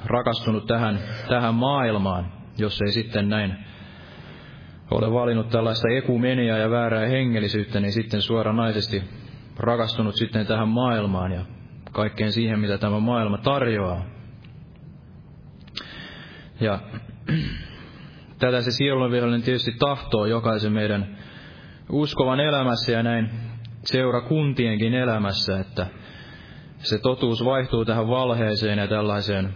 [0.06, 3.56] rakastunut tähän, tähän maailmaan, jos ei sitten näin
[4.92, 9.04] ole valinnut tällaista ekumeniaa ja väärää hengellisyyttä, niin sitten suoranaisesti
[9.58, 11.46] rakastunut sitten tähän maailmaan ja
[11.92, 14.06] kaikkeen siihen, mitä tämä maailma tarjoaa.
[16.60, 16.80] Ja
[18.40, 21.18] tätä se sielunvihollinen tietysti tahtoo jokaisen meidän
[21.90, 23.30] uskovan elämässä ja näin
[23.86, 25.88] seurakuntienkin elämässä, että
[26.78, 29.56] se totuus vaihtuu tähän valheeseen ja tällaiseen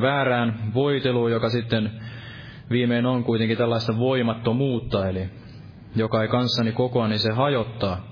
[0.00, 1.90] väärään voiteluun, joka sitten
[2.70, 5.30] viimein on kuitenkin tällaista voimattomuutta, eli
[5.96, 8.08] joka ei kanssani kokoa, niin se hajottaa.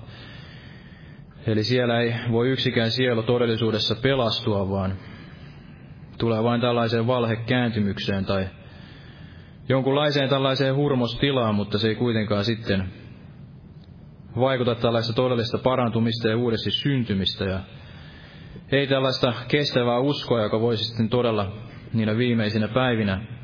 [1.47, 4.93] Eli siellä ei voi yksikään sielu todellisuudessa pelastua, vaan
[6.17, 8.47] tulee vain tällaiseen valhekääntymykseen tai
[9.69, 12.89] jonkunlaiseen tällaiseen hurmostilaan, mutta se ei kuitenkaan sitten
[14.39, 17.45] vaikuta tällaista todellista parantumista ja uudesti syntymistä.
[17.45, 17.59] Ja
[18.71, 21.51] ei tällaista kestävää uskoa, joka voisi sitten todella
[21.93, 23.36] niinä viimeisinä päivinä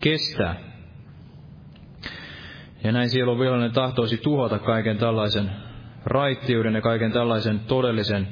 [0.00, 0.56] kestää.
[2.84, 5.50] Ja näin sielun vihollinen tahtoisi tuhota kaiken tällaisen
[6.04, 8.28] raittiuden ja kaiken tällaisen todellisen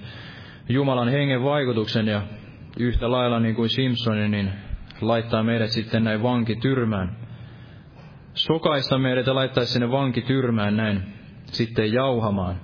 [0.69, 2.23] Jumalan hengen vaikutuksen ja
[2.79, 4.53] yhtä lailla niin kuin Simpsonin, niin
[5.01, 7.17] laittaa meidät sitten näin vankityrmään.
[8.35, 11.03] Sokaista meidät ja laittaisi sinne vankityrmään näin
[11.45, 12.61] sitten jauhamaan.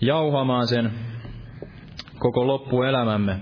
[0.00, 0.92] Jauhamaan sen
[2.18, 3.40] koko loppuelämämme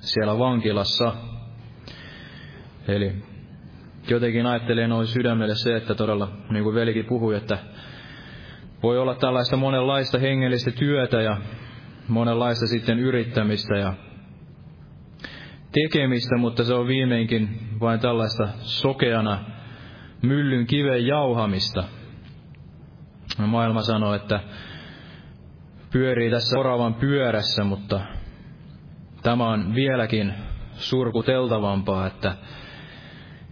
[0.00, 1.29] siellä vankilassa.
[2.96, 3.12] Eli
[4.08, 7.58] jotenkin ajattelee noin sydämelle se, että todella, niin kuin velikin puhui, että
[8.82, 11.36] voi olla tällaista monenlaista hengellistä työtä ja
[12.08, 13.94] monenlaista sitten yrittämistä ja
[15.72, 17.48] tekemistä, mutta se on viimeinkin
[17.80, 19.44] vain tällaista sokeana
[20.22, 21.84] myllyn kiven jauhamista.
[23.38, 24.40] Maailma sanoo, että
[25.92, 28.00] pyörii tässä oravan pyörässä, mutta
[29.22, 30.34] tämä on vieläkin
[30.72, 32.34] surkuteltavampaa, että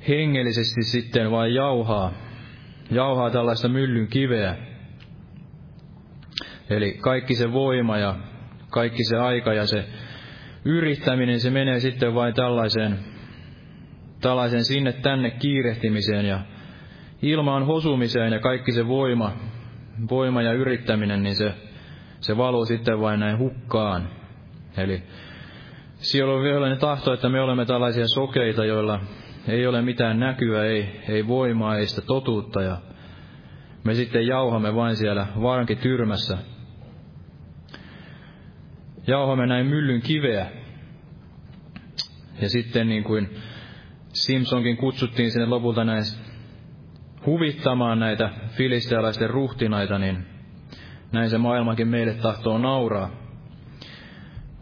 [0.09, 2.13] hengellisesti sitten vain jauhaa,
[2.91, 4.57] jauhaa tällaista myllyn kiveä.
[6.71, 8.17] Eli kaikki se voima ja
[8.71, 9.85] kaikki se aika ja se
[10.65, 12.99] yrittäminen, se menee sitten vain tällaiseen,
[14.21, 16.41] tällaiseen sinne tänne kiirehtimiseen ja
[17.23, 19.33] ilmaan hosumiseen ja kaikki se voima,
[20.11, 21.55] voima ja yrittäminen, niin se,
[22.21, 24.09] se valuu sitten vain näin hukkaan.
[24.77, 25.03] Eli
[25.95, 29.01] siellä on vielä tahto, että me olemme tällaisia sokeita, joilla
[29.49, 32.77] ei ole mitään näkyä, ei, ei voimaa, ei sitä totuutta ja
[33.85, 36.39] me sitten jauhamme vain siellä vankityrmässä
[39.07, 40.47] jauhamme näin myllyn kiveä.
[42.41, 43.31] Ja sitten niin kuin
[44.13, 46.05] Simpsonkin kutsuttiin sinne lopulta näin
[47.27, 50.27] huvittamaan näitä filistealaisten ruhtinaita, niin
[51.13, 53.11] näin se maailmakin meille tahtoo nauraa.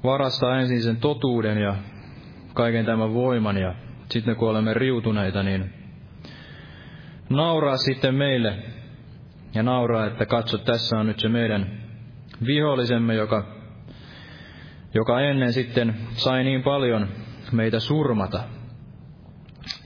[0.04, 1.76] Varastaa ensin sen totuuden ja
[2.54, 3.74] kaiken tämän voiman ja
[4.10, 5.72] sitten kun olemme riutuneita, niin
[7.30, 8.56] nauraa sitten meille
[9.54, 11.66] ja nauraa, että katso, tässä on nyt se meidän
[12.46, 13.56] vihollisemme, joka
[14.94, 17.08] joka ennen sitten sai niin paljon
[17.52, 18.40] meitä surmata.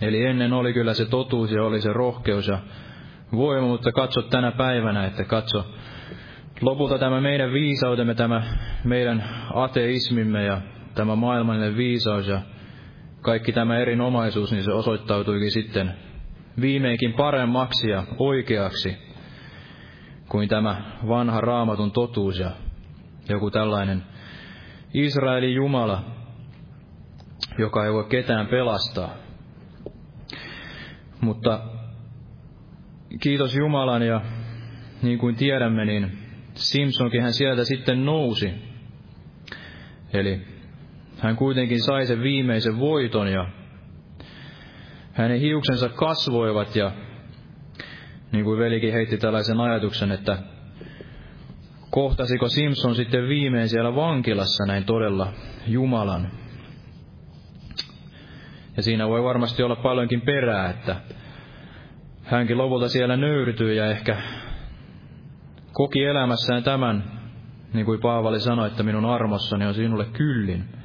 [0.01, 2.59] Eli ennen oli kyllä se totuus ja oli se rohkeus ja
[3.33, 5.67] voima, mutta katso tänä päivänä, että katso
[6.61, 8.43] lopulta tämä meidän viisautemme, tämä
[8.85, 10.61] meidän ateismimme ja
[10.95, 12.41] tämä maailmallinen viisaus ja
[13.23, 15.95] kaikki tämä erinomaisuus, niin se osoittautuikin sitten
[16.61, 18.97] viimeinkin paremmaksi ja oikeaksi
[20.29, 22.51] kuin tämä vanha raamatun totuus ja
[23.29, 24.03] joku tällainen
[24.95, 26.05] Israelin Jumala,
[27.59, 29.15] joka ei voi ketään pelastaa.
[31.21, 31.61] Mutta
[33.21, 34.21] kiitos Jumalan ja
[35.03, 36.19] niin kuin tiedämme, niin
[36.55, 38.55] Simpsonkin hän sieltä sitten nousi.
[40.13, 40.41] Eli
[41.21, 43.47] hän kuitenkin sai sen viimeisen voiton ja
[45.13, 46.93] hänen hiuksensa kasvoivat ja
[48.33, 50.39] niin kuin velikin heitti tällaisen ajatuksen, että
[51.91, 55.33] kohtasiko Simpson sitten viimein siellä vankilassa näin todella
[55.67, 56.31] Jumalan.
[58.77, 60.97] Ja siinä voi varmasti olla paljonkin perää, että
[62.25, 64.17] hänkin lopulta siellä nöyrtyy ja ehkä
[65.73, 67.05] koki elämässään tämän,
[67.73, 70.80] niin kuin Paavali sanoi, että minun armossani on sinulle kyllin.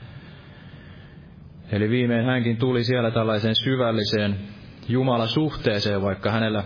[1.71, 4.39] Eli viimein hänkin tuli siellä tällaiseen syvälliseen
[4.87, 6.63] Jumala-suhteeseen, vaikka hänellä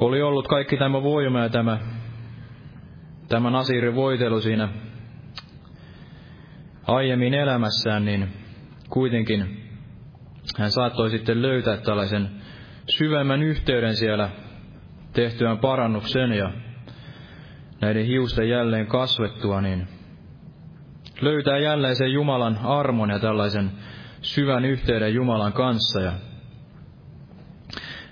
[0.00, 1.78] oli ollut kaikki tämä voima ja tämä
[3.28, 4.68] tämä Nasirin voitelu siinä
[6.86, 8.28] aiemmin elämässään, niin
[8.90, 9.62] kuitenkin
[10.58, 12.30] hän saattoi sitten löytää tällaisen
[12.98, 14.30] syvemmän yhteyden siellä
[15.12, 16.52] tehtyään parannuksen ja
[17.80, 19.88] näiden hiusten jälleen kasvettua, niin
[21.22, 23.70] löytää jälleen sen Jumalan armon ja tällaisen
[24.20, 26.00] syvän yhteyden Jumalan kanssa.
[26.00, 26.12] Ja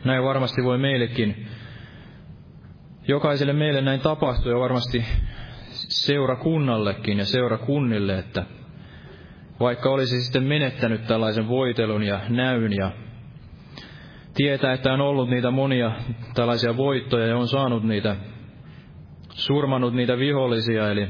[0.04, 1.46] näin varmasti voi meillekin
[3.08, 5.04] jokaiselle meille näin tapahtuu ja varmasti
[5.70, 8.44] seurakunnallekin ja seurakunnille, että
[9.60, 12.90] vaikka olisi sitten menettänyt tällaisen voitelun ja näyn ja
[14.34, 15.92] tietää, että on ollut niitä monia
[16.34, 18.16] tällaisia voittoja ja on saanut niitä,
[19.30, 21.08] surmanut niitä vihollisia, eli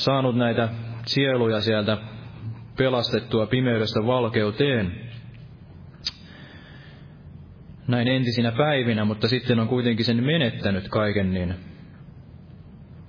[0.00, 0.68] saanut näitä
[1.06, 1.98] sieluja sieltä
[2.76, 4.92] pelastettua pimeydestä valkeuteen.
[7.88, 11.54] Näin entisinä päivinä, mutta sitten on kuitenkin sen menettänyt kaiken, niin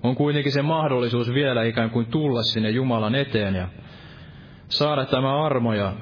[0.03, 3.67] on kuitenkin se mahdollisuus vielä ikään kuin tulla sinne Jumalan eteen ja
[4.69, 5.93] saada tämä armo ja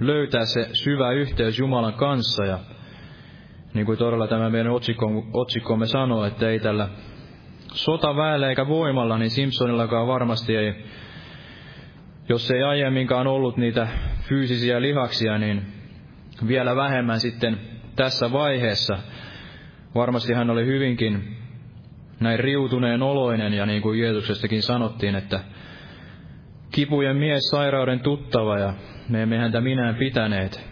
[0.00, 2.44] löytää se syvä yhteys Jumalan kanssa.
[2.44, 2.58] Ja
[3.74, 4.72] niin kuin todella tämä meidän
[5.32, 6.88] otsikkomme sanoo, että ei tällä
[7.76, 10.84] sotaväellä eikä voimalla, niin Simpsonillakaan varmasti ei,
[12.28, 13.88] jos ei aiemminkaan ollut niitä
[14.20, 15.62] fyysisiä lihaksia, niin
[16.48, 17.60] vielä vähemmän sitten
[17.96, 18.98] tässä vaiheessa.
[19.94, 21.36] Varmasti hän oli hyvinkin
[22.20, 25.40] näin riutuneen oloinen ja niin kuin Jeesuksestakin sanottiin, että
[26.72, 28.74] kipujen mies, sairauden tuttava ja
[29.08, 30.66] me emme häntä minään pitäneet.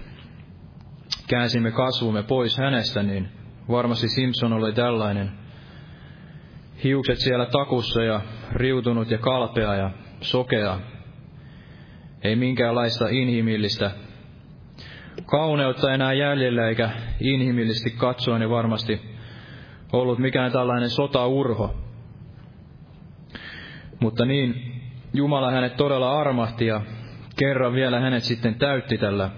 [1.29, 3.29] Käänsimme kasvumme pois hänestä, niin
[3.69, 5.44] varmasti Simpson oli tällainen.
[6.85, 8.21] Hiukset siellä takussa ja
[8.53, 10.81] riutunut ja kalpea ja sokea.
[12.23, 13.91] Ei minkäänlaista inhimillistä
[15.27, 19.01] kauneutta enää jäljellä eikä inhimillisesti katsoen niin varmasti
[19.93, 21.75] ollut mikään tällainen sotaurho.
[24.01, 24.75] Mutta niin
[25.13, 26.81] Jumala hänet todella armahti ja
[27.37, 29.31] kerran vielä hänet sitten täytti tällä,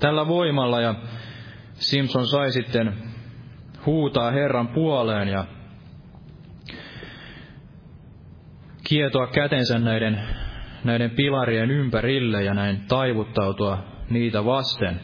[0.00, 0.94] tällä voimalla ja
[1.72, 2.94] Simpson sai sitten
[3.86, 5.44] huutaa Herran puoleen ja
[8.88, 10.20] kietoa kätensä näiden,
[10.84, 13.78] näiden pilarien ympärille ja näin taivuttautua
[14.10, 15.00] niitä vasten.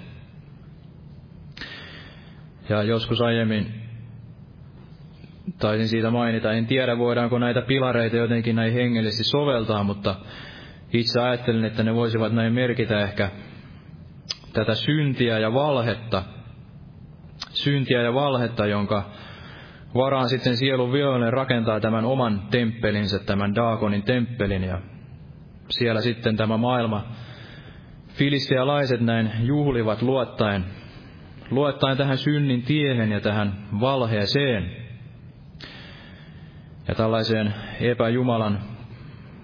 [2.68, 3.82] Ja joskus aiemmin
[5.58, 10.16] taisin siitä mainita, en tiedä voidaanko näitä pilareita jotenkin näin hengellisesti soveltaa, mutta
[10.92, 13.30] itse ajattelin, että ne voisivat näin merkitä ehkä
[14.52, 16.22] tätä syntiä ja valhetta,
[17.50, 19.10] syntiä ja valhetta, jonka
[19.94, 24.80] varaan sitten sielun vihollinen rakentaa tämän oman temppelinsä, tämän Daakonin temppelin, ja
[25.68, 27.04] siellä sitten tämä maailma,
[28.08, 30.64] filistealaiset näin juhlivat luottaen,
[31.50, 34.82] luottaen tähän synnin tiehen ja tähän valheeseen,
[36.88, 38.58] ja tällaiseen epäjumalan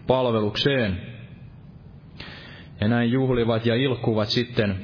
[0.07, 1.03] palvelukseen.
[2.81, 4.77] Ja näin juhlivat ja ilkkuvat sitten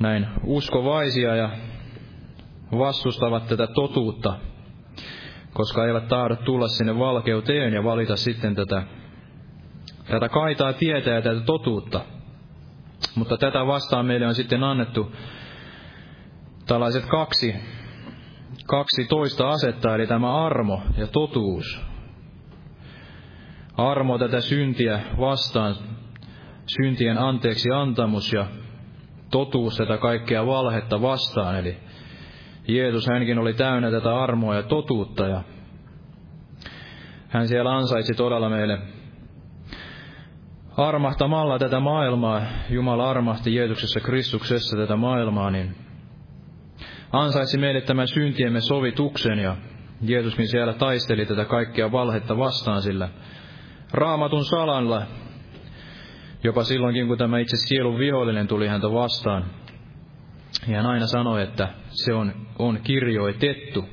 [0.00, 1.50] näin uskovaisia ja
[2.78, 4.34] vastustavat tätä totuutta,
[5.52, 8.82] koska eivät tahdo tulla sinne valkeuteen ja valita sitten tätä,
[10.10, 12.00] tätä kaitaa tietä ja tätä totuutta.
[13.14, 15.12] Mutta tätä vastaan meille on sitten annettu
[16.66, 17.54] tällaiset kaksi,
[18.66, 21.80] kaksi toista asetta, eli tämä armo ja totuus.
[23.76, 25.76] Armo tätä syntiä vastaan,
[26.66, 28.46] syntien anteeksi antamus ja
[29.30, 31.58] totuus tätä kaikkea valhetta vastaan.
[31.58, 31.76] Eli
[32.68, 35.42] Jeesus hänkin oli täynnä tätä armoa ja totuutta ja
[37.28, 38.78] hän siellä ansaitsi todella meille
[40.76, 45.76] armahtamalla tätä maailmaa, Jumala armahti Jeesuksessa Kristuksessa tätä maailmaa, niin
[47.12, 49.56] ansaitsi meille tämän syntiemme sovituksen ja
[50.02, 53.08] Jeesuskin siellä taisteli tätä kaikkea valhetta vastaan sillä
[53.92, 55.02] raamatun salalla,
[56.44, 59.44] jopa silloinkin kun tämä itse sielun vihollinen tuli häntä vastaan.
[60.68, 63.88] Ja hän aina sanoi, että se on, on kirjoitettu.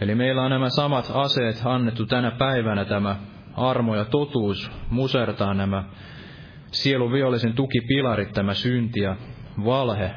[0.00, 3.16] Eli meillä on nämä samat aseet annettu tänä päivänä, tämä
[3.56, 5.84] armo ja totuus, musertaa nämä
[6.72, 9.16] sielun vihollisen tukipilarit, tämä synti ja
[9.64, 10.10] valhe.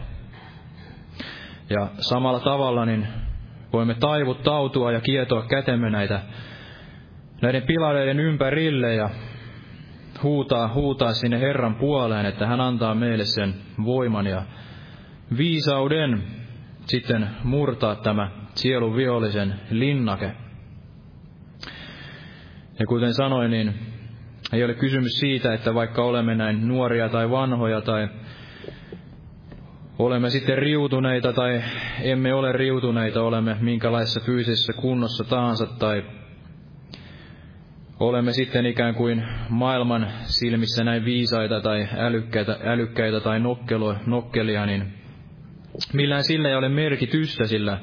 [1.69, 3.07] Ja samalla tavalla niin
[3.73, 6.21] voimme taivuttautua ja kietoa kätemme näitä
[7.41, 9.09] näiden pilareiden ympärille ja
[10.23, 13.55] huutaa, huutaa sinne Herran puoleen, että hän antaa meille sen
[13.85, 14.43] voiman ja
[15.37, 16.23] viisauden
[16.85, 20.31] sitten murtaa tämä sielun vihollisen linnake.
[22.79, 23.73] Ja kuten sanoin, niin
[24.53, 28.07] ei ole kysymys siitä, että vaikka olemme näin nuoria tai vanhoja tai
[29.99, 31.63] olemme sitten riutuneita tai
[32.01, 36.03] emme ole riutuneita, olemme minkälaisessa fyysisessä kunnossa tahansa tai
[37.99, 45.02] olemme sitten ikään kuin maailman silmissä näin viisaita tai älykkäitä, älykkäitä tai nokkelo, nokkelia, niin
[45.93, 47.77] millään sillä ei ole merkitystä, sillä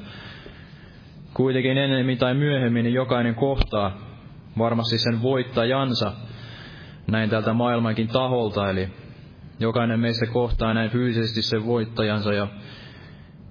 [1.33, 3.97] kuitenkin ennemmin tai myöhemmin niin jokainen kohtaa
[4.57, 6.13] varmasti sen voittajansa
[7.07, 8.89] näin tältä maailmankin taholta, eli
[9.59, 12.47] jokainen meistä kohtaa näin fyysisesti sen voittajansa ja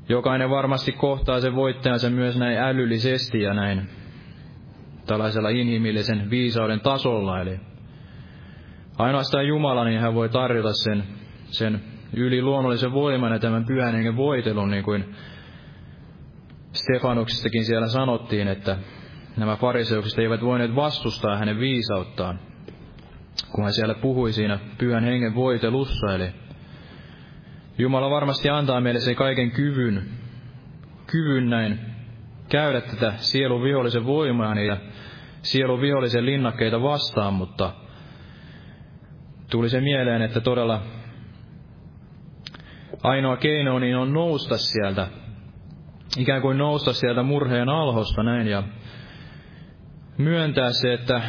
[0.08, 3.88] jokainen varmasti kohtaa sen voittajansa myös näin älyllisesti ja näin
[5.06, 7.40] tällaisella inhimillisen viisauden tasolla.
[7.40, 7.60] Eli
[8.98, 11.04] ainoastaan Jumala, niin hän voi tarjota sen,
[11.46, 11.80] sen
[12.16, 15.14] yliluonnollisen voiman ja tämän pyhän hengen voitelun, niin kuin
[16.72, 18.78] Stefanuksistakin siellä sanottiin, että
[19.36, 22.38] nämä fariseukset eivät voineet vastustaa hänen viisauttaan.
[23.52, 26.14] kun hän siellä puhui siinä pyhän hengen voitelussa.
[26.14, 26.30] Eli
[27.78, 30.02] Jumala varmasti antaa meille sen kaiken kyvyn,
[31.06, 31.78] kyvyn näin
[32.48, 34.76] käydä tätä sielun vihollisen voimaa ja
[35.42, 37.72] sielun vihollisen linnakkeita vastaan, mutta
[39.50, 40.82] tuli se mieleen, että todella
[43.02, 45.06] ainoa keino niin on nousta sieltä,
[46.18, 48.62] ikään kuin nousta sieltä murheen alhosta näin ja
[50.18, 51.22] myöntää se, että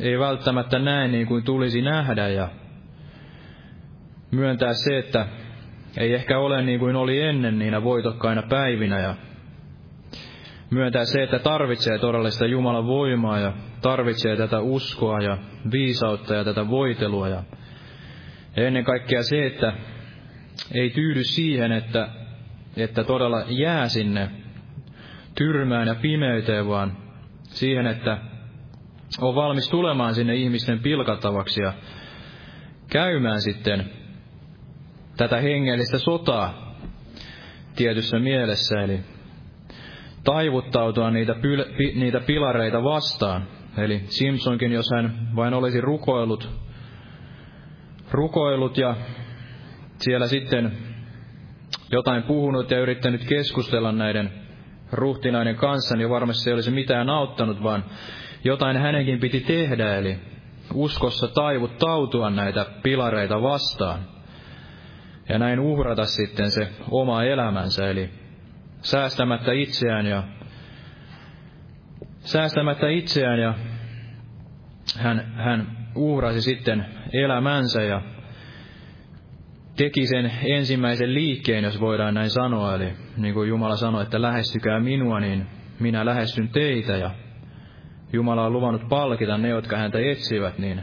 [0.00, 2.48] ei välttämättä näe niin kuin tulisi nähdä ja
[4.30, 5.26] myöntää se, että
[5.98, 9.14] ei ehkä ole niin kuin oli ennen niinä voitokkaina päivinä ja
[10.70, 13.52] myöntää se, että tarvitsee todellista Jumalan voimaa ja
[13.82, 15.38] tarvitsee tätä uskoa ja
[15.72, 17.42] viisautta ja tätä voitelua ja
[18.56, 19.72] ennen kaikkea se, että
[20.74, 22.08] ei tyydy siihen, että,
[22.76, 24.30] että todella jää sinne
[25.34, 26.96] tyrmään ja pimeyteen, vaan
[27.42, 28.18] siihen, että
[29.20, 31.72] on valmis tulemaan sinne ihmisten pilkattavaksi ja
[32.90, 33.90] käymään sitten
[35.16, 36.74] tätä hengellistä sotaa
[37.76, 39.00] tietyssä mielessä, eli
[40.24, 43.46] taivuttautua niitä, pyl- pi- niitä pilareita vastaan.
[43.76, 46.50] Eli Simpsonkin, jos hän vain olisi rukoillut,
[48.10, 48.96] rukoillut ja
[50.00, 50.72] siellä sitten
[51.92, 54.32] jotain puhunut ja yrittänyt keskustella näiden
[54.92, 57.84] ruhtinaiden kanssa, niin varmasti ei olisi mitään auttanut, vaan
[58.44, 60.18] jotain hänenkin piti tehdä, eli
[60.74, 64.00] uskossa taivuttautua näitä pilareita vastaan.
[65.28, 68.10] Ja näin uhrata sitten se oma elämänsä, eli
[68.82, 70.22] säästämättä itseään ja
[72.20, 73.54] säästämättä itseään ja
[74.98, 78.02] hän, hän uhrasi sitten elämänsä ja
[79.80, 82.74] teki sen ensimmäisen liikkeen, jos voidaan näin sanoa.
[82.74, 85.46] Eli niin kuin Jumala sanoi, että lähestykää minua, niin
[85.80, 86.96] minä lähestyn teitä.
[86.96, 87.10] Ja
[88.12, 90.82] Jumala on luvannut palkita ne, jotka häntä etsivät, niin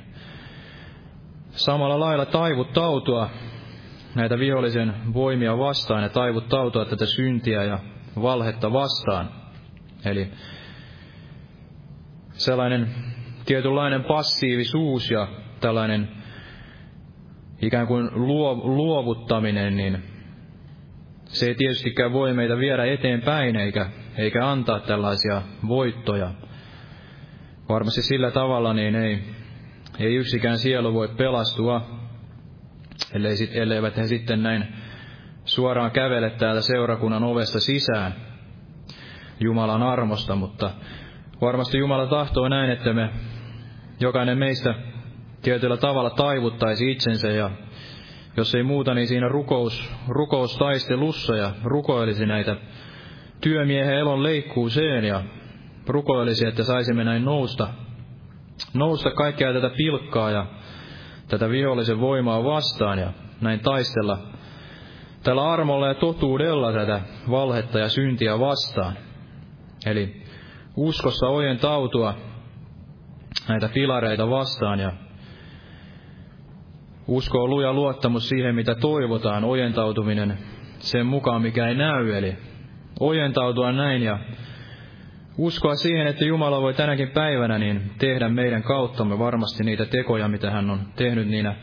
[1.49, 3.29] samalla lailla taivuttautua
[4.15, 7.79] näitä vihollisen voimia vastaan ja taivuttautua tätä syntiä ja
[8.21, 9.29] valhetta vastaan.
[10.05, 10.31] Eli
[12.31, 12.87] sellainen
[13.45, 15.27] tietynlainen passiivisuus ja
[15.59, 16.09] tällainen
[17.61, 18.09] ikään kuin
[18.63, 20.03] luovuttaminen, niin
[21.25, 26.31] se ei tietystikään voi meitä viedä eteenpäin eikä, eikä antaa tällaisia voittoja.
[27.69, 29.19] Varmasti sillä tavalla niin ei,
[29.99, 31.81] ei yksikään sielu voi pelastua,
[33.13, 34.67] ellei, elleivät he sitten näin
[35.45, 38.15] suoraan kävele täältä seurakunnan ovesta sisään
[39.39, 40.71] Jumalan armosta, mutta
[41.41, 43.09] varmasti Jumala tahtoo näin, että me
[43.99, 44.75] jokainen meistä
[45.41, 47.51] tietyllä tavalla taivuttaisi itsensä ja
[48.37, 52.55] jos ei muuta, niin siinä rukous, rukoustaistelussa ja rukoilisi näitä
[53.41, 55.23] työmiehen elon leikkuuseen ja
[55.87, 57.67] rukoilisi, että saisimme näin nousta,
[58.73, 60.45] nousta kaikkea tätä pilkkaa ja
[61.27, 64.17] tätä vihollisen voimaa vastaan ja näin taistella
[65.23, 68.97] tällä armolla ja totuudella tätä valhetta ja syntiä vastaan.
[69.85, 70.23] Eli
[70.75, 72.13] uskossa ojentautua
[73.47, 74.91] näitä pilareita vastaan ja
[77.07, 80.37] Usko on luja luottamus siihen, mitä toivotaan, ojentautuminen
[80.79, 82.35] sen mukaan, mikä ei näy, eli
[82.99, 84.19] ojentautua näin ja
[85.37, 90.51] uskoa siihen, että Jumala voi tänäkin päivänä niin tehdä meidän kauttamme varmasti niitä tekoja, mitä
[90.51, 91.55] hän on tehnyt niinä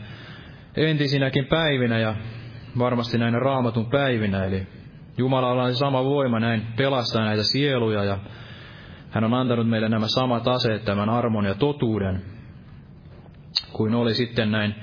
[0.77, 2.15] entisinäkin päivinä ja
[2.79, 4.45] varmasti näinä raamatun päivinä.
[4.45, 4.67] Eli
[5.17, 8.17] Jumalalla on sama voima näin pelastaa näitä sieluja ja
[9.11, 12.21] hän on antanut meille nämä samat aseet, tämän armon ja totuuden,
[13.71, 14.75] kuin oli sitten näin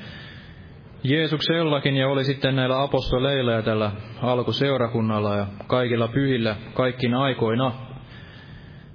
[1.04, 3.92] Jeesuksellakin ja oli sitten näillä apostoleilla ja tällä
[4.22, 7.72] alkuseurakunnalla ja kaikilla pyhillä kaikkina aikoina.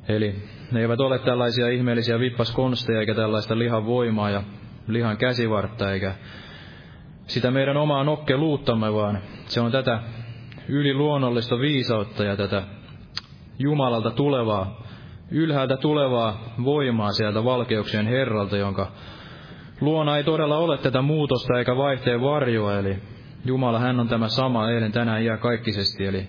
[0.07, 0.35] Eli
[0.71, 4.43] ne eivät ole tällaisia ihmeellisiä vippaskonsteja eikä tällaista lihan voimaa ja
[4.87, 6.15] lihan käsivartta eikä
[7.25, 9.99] sitä meidän omaa nokkeluuttamme, vaan se on tätä
[10.67, 12.63] yliluonnollista viisautta ja tätä
[13.59, 14.83] Jumalalta tulevaa,
[15.31, 18.91] ylhäältä tulevaa voimaa sieltä valkeuksien Herralta, jonka
[19.81, 22.97] Luona ei todella ole tätä muutosta eikä vaihteen varjoa, eli
[23.45, 26.27] Jumala, hän on tämä sama eilen, tänään ja kaikkisesti, eli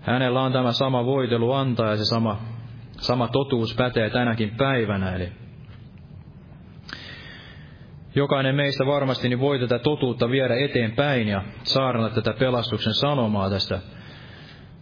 [0.00, 2.38] hänellä on tämä sama voitelu antaa ja se sama,
[2.92, 5.28] sama totuus pätee tänäkin päivänä, eli
[8.14, 13.80] jokainen meistä varmasti niin voi tätä totuutta viedä eteenpäin ja saarnata tätä pelastuksen sanomaa tästä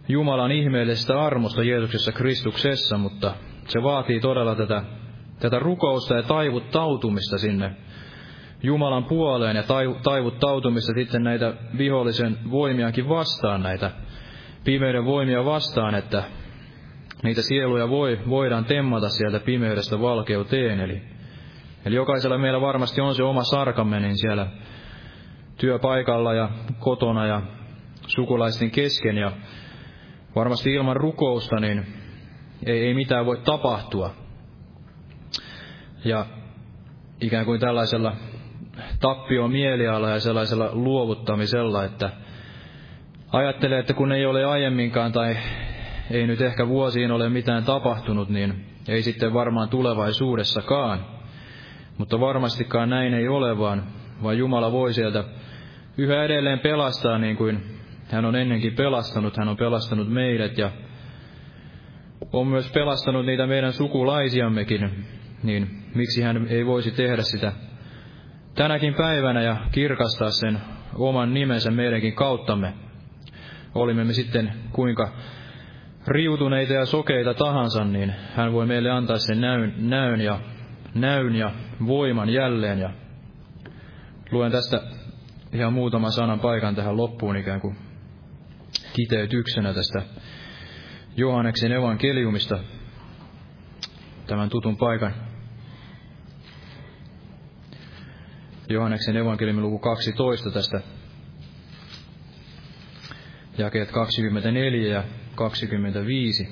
[0.07, 3.33] Jumalan ihmeellisestä armosta Jeesuksessa Kristuksessa, mutta
[3.67, 4.83] se vaatii todella tätä
[5.39, 7.71] tätä rukousta ja taivuttautumista sinne
[8.63, 9.63] Jumalan puoleen ja
[10.03, 13.91] taivuttautumista sitten näitä vihollisen voimiakin vastaan, näitä
[14.63, 16.23] pimeyden voimia vastaan, että
[17.23, 21.01] niitä sieluja voi, voidaan temmata sieltä pimeydestä valkeuteen, eli
[21.85, 24.47] Eli jokaisella meillä varmasti on se oma sarkamme niin siellä
[25.57, 27.41] työpaikalla ja kotona ja
[28.07, 29.31] sukulaisten kesken ja
[30.35, 31.85] varmasti ilman rukousta niin
[32.65, 34.24] ei, ei mitään voi tapahtua.
[36.05, 36.25] Ja
[37.21, 38.15] ikään kuin tällaisella
[38.99, 42.09] tappio mieliala ja sellaisella luovuttamisella, että
[43.31, 45.37] ajattelee, että kun ei ole aiemminkaan tai
[46.11, 51.05] ei nyt ehkä vuosiin ole mitään tapahtunut, niin ei sitten varmaan tulevaisuudessakaan.
[51.97, 53.83] Mutta varmastikaan näin ei ole, vaan,
[54.23, 55.23] vaan Jumala voi sieltä
[55.97, 57.63] yhä edelleen pelastaa niin kuin
[58.11, 59.37] hän on ennenkin pelastanut.
[59.37, 60.71] Hän on pelastanut meidät ja
[62.33, 65.05] on myös pelastanut niitä meidän sukulaisiammekin,
[65.43, 67.51] niin miksi hän ei voisi tehdä sitä
[68.55, 70.61] tänäkin päivänä ja kirkastaa sen
[70.95, 72.73] oman nimensä meidänkin kauttamme.
[73.75, 75.11] Olimme me sitten kuinka
[76.07, 80.39] riutuneita ja sokeita tahansa, niin hän voi meille antaa sen näyn, näyn, ja,
[80.95, 81.51] näyn ja
[81.87, 82.79] voiman jälleen.
[82.79, 82.89] Ja
[84.31, 84.81] luen tästä
[85.53, 87.77] ihan muutaman sanan paikan tähän loppuun ikään kuin
[88.93, 90.01] kiteytyksenä tästä
[91.17, 92.59] Johanneksen evankeliumista,
[94.27, 95.24] tämän tutun paikan.
[98.69, 100.81] Johanneksen evankeliumin luku 12 tästä
[103.57, 105.03] jakeet 24 ja
[105.35, 106.47] 25.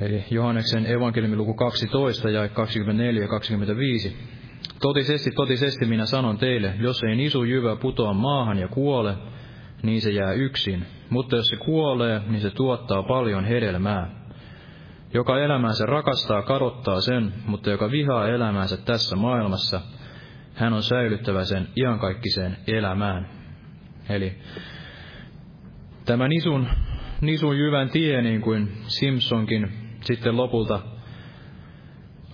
[0.00, 4.16] Eli Johanneksen evankeliumin luku 12 ja 24 ja 25.
[4.80, 9.14] Totisesti, totisesti minä sanon teille, jos ei nisu jyvä putoa maahan ja kuole,
[9.82, 10.86] niin se jää yksin.
[11.10, 14.21] Mutta jos se kuolee, niin se tuottaa paljon hedelmää.
[15.14, 19.80] Joka elämänsä rakastaa, kadottaa sen, mutta joka vihaa elämänsä tässä maailmassa,
[20.54, 23.28] hän on säilyttävä sen iankaikkiseen elämään.
[24.08, 24.38] Eli
[26.04, 26.68] tämä nisun,
[27.20, 29.72] nisun jyvän tie, niin kuin Simpsonkin
[30.04, 30.80] sitten lopulta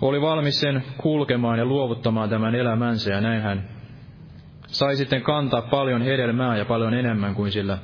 [0.01, 3.69] oli valmis sen kulkemaan ja luovuttamaan tämän elämänsä, ja näin hän
[4.67, 7.79] sai sitten kantaa paljon hedelmää ja paljon enemmän kuin sillä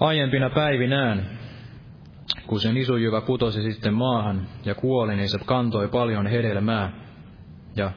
[0.00, 1.35] aiempina päivinään.
[2.46, 6.92] Kun se nisujyvä putosi sitten maahan ja kuoli, niin se kantoi paljon hedelmää.
[7.76, 7.90] Ja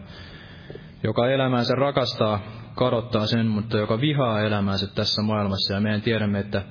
[1.03, 2.39] joka elämänsä rakastaa,
[2.75, 5.73] kadottaa sen, mutta joka vihaa elämäänsä tässä maailmassa.
[5.73, 6.61] Ja meidän tiedämme, että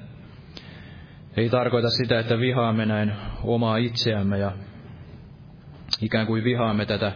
[1.36, 3.12] ei tarkoita sitä, että vihaamme näin
[3.44, 4.52] omaa itseämme ja
[6.02, 7.12] ikään kuin vihaamme tätä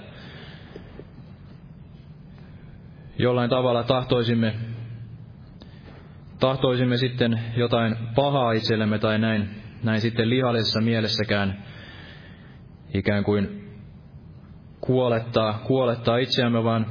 [3.18, 4.54] jollain tavalla tahtoisimme,
[6.40, 11.64] tahtoisimme sitten jotain pahaa itsellemme tai näin, näin sitten lihallisessa mielessäkään
[12.94, 13.62] ikään kuin
[14.80, 16.86] kuolettaa, kuolettaa itseämme, vaan,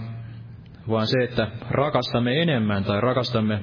[0.90, 3.60] vaan se, että rakastamme enemmän tai rakastamme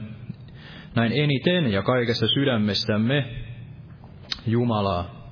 [0.94, 3.24] näin eniten ja kaikessa sydämestämme
[4.46, 5.30] Jumalaa.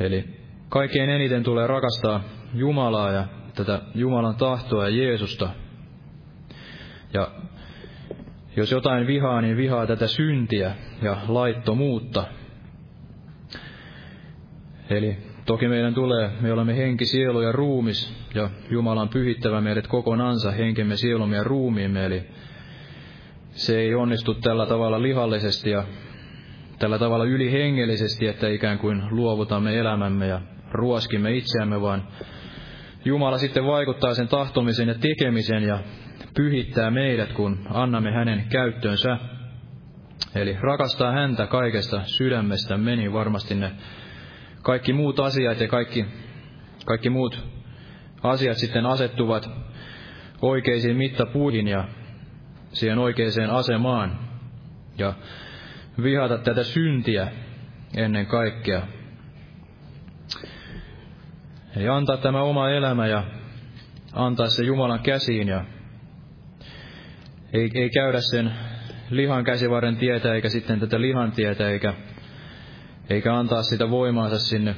[0.00, 0.24] Eli
[0.68, 2.20] kaikkein eniten tulee rakastaa
[2.54, 5.48] Jumalaa ja tätä Jumalan tahtoa ja Jeesusta
[7.14, 7.30] ja
[8.56, 12.24] jos jotain vihaa, niin vihaa tätä syntiä ja laittomuutta.
[14.90, 15.16] Eli
[15.46, 20.96] toki meidän tulee, me olemme henki, sielu ja ruumis, ja Jumalan pyhittävä meidät kokonansa, henkemme,
[20.96, 22.22] sielumme ja ruumiimme, eli
[23.50, 25.84] se ei onnistu tällä tavalla lihallisesti ja
[26.78, 30.40] tällä tavalla ylihengellisesti, että ikään kuin luovutamme elämämme ja
[30.72, 32.08] ruoskimme itseämme, vaan
[33.04, 35.78] Jumala sitten vaikuttaa sen tahtomisen ja tekemisen ja
[36.36, 39.18] pyhittää meidät, kun annamme hänen käyttöönsä.
[40.34, 43.72] Eli rakastaa häntä kaikesta sydämestä meni varmasti ne
[44.66, 46.06] kaikki muut asiat ja kaikki,
[46.84, 47.44] kaikki muut
[48.22, 49.50] asiat sitten asettuvat
[50.42, 51.88] oikeisiin mittapuihin ja
[52.72, 54.18] siihen oikeaan asemaan.
[54.98, 55.14] Ja
[56.02, 57.28] vihata tätä syntiä
[57.96, 58.82] ennen kaikkea.
[61.76, 63.24] Eli antaa tämä oma elämä ja
[64.12, 65.64] antaa se Jumalan käsiin ja
[67.52, 68.52] ei, ei käydä sen
[69.10, 71.94] lihan käsivarren tietä eikä sitten tätä lihan tietä eikä,
[73.10, 74.76] eikä antaa sitä voimaansa sinne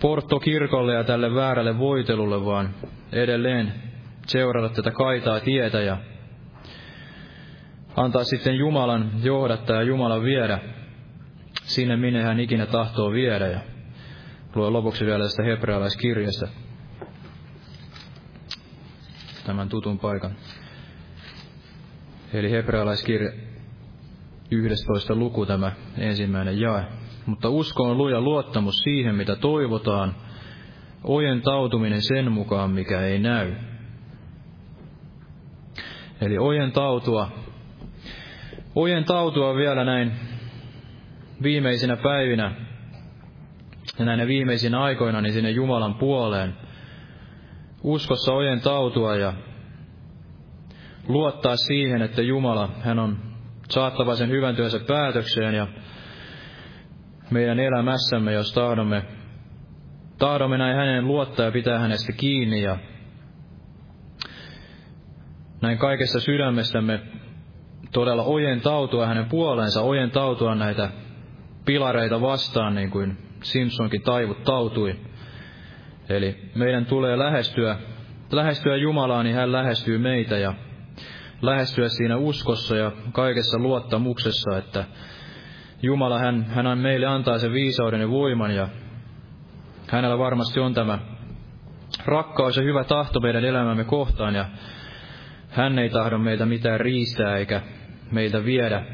[0.00, 2.74] porttokirkolle ja tälle väärälle voitelulle, vaan
[3.12, 3.72] edelleen
[4.26, 5.96] seurata tätä kaitaa tietä ja
[7.96, 10.58] antaa sitten Jumalan johdattaa ja Jumalan viedä
[11.64, 13.46] sinne, minne hän ikinä tahtoo viedä.
[13.46, 13.60] Ja
[14.54, 16.48] luen lopuksi vielä tästä hebrealaiskirjasta
[19.46, 20.36] tämän tutun paikan.
[22.32, 23.32] Eli hebrealaiskirja
[24.50, 25.14] 11.
[25.14, 26.97] luku tämä ensimmäinen jae.
[27.28, 30.14] Mutta usko on luja luottamus siihen, mitä toivotaan,
[31.04, 33.52] ojentautuminen sen mukaan, mikä ei näy.
[36.20, 37.30] Eli ojentautua,
[38.74, 40.12] ojentautua vielä näin
[41.42, 42.52] viimeisinä päivinä
[43.98, 46.54] ja näinä viimeisinä aikoina niin sinne Jumalan puoleen.
[47.82, 49.32] Uskossa ojentautua ja
[51.08, 53.18] luottaa siihen, että Jumala, hän on
[53.70, 55.66] saattava sen hyvän työnsä päätökseen ja
[57.30, 59.02] meidän elämässämme, jos tahdomme,
[60.18, 62.78] tahdomme näin hänen luottaa ja pitää hänestä kiinni ja
[65.60, 67.00] näin kaikessa sydämestämme
[67.92, 70.90] todella ojentautua hänen puoleensa, ojentautua näitä
[71.64, 74.96] pilareita vastaan, niin kuin Simpsonkin taivut tautui.
[76.08, 77.76] Eli meidän tulee lähestyä,
[78.32, 80.54] lähestyä Jumalaa, niin hän lähestyy meitä ja
[81.42, 84.84] lähestyä siinä uskossa ja kaikessa luottamuksessa, että
[85.82, 88.68] Jumala, hän, hän meille antaa sen viisauden ja voiman ja
[89.90, 90.98] hänellä varmasti on tämä
[92.04, 94.44] rakkaus ja hyvä tahto meidän elämämme kohtaan ja
[95.50, 97.62] hän ei tahdo meitä mitään riistää eikä
[98.12, 98.84] meiltä viedä,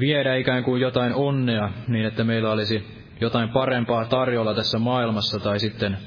[0.00, 2.86] viedä ikään kuin jotain onnea niin, että meillä olisi
[3.20, 5.98] jotain parempaa tarjolla tässä maailmassa tai sitten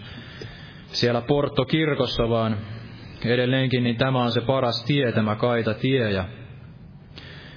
[0.87, 2.57] siellä Porto-kirkossa, vaan
[3.25, 6.25] edelleenkin niin tämä on se paras tie, tämä kaita tie ja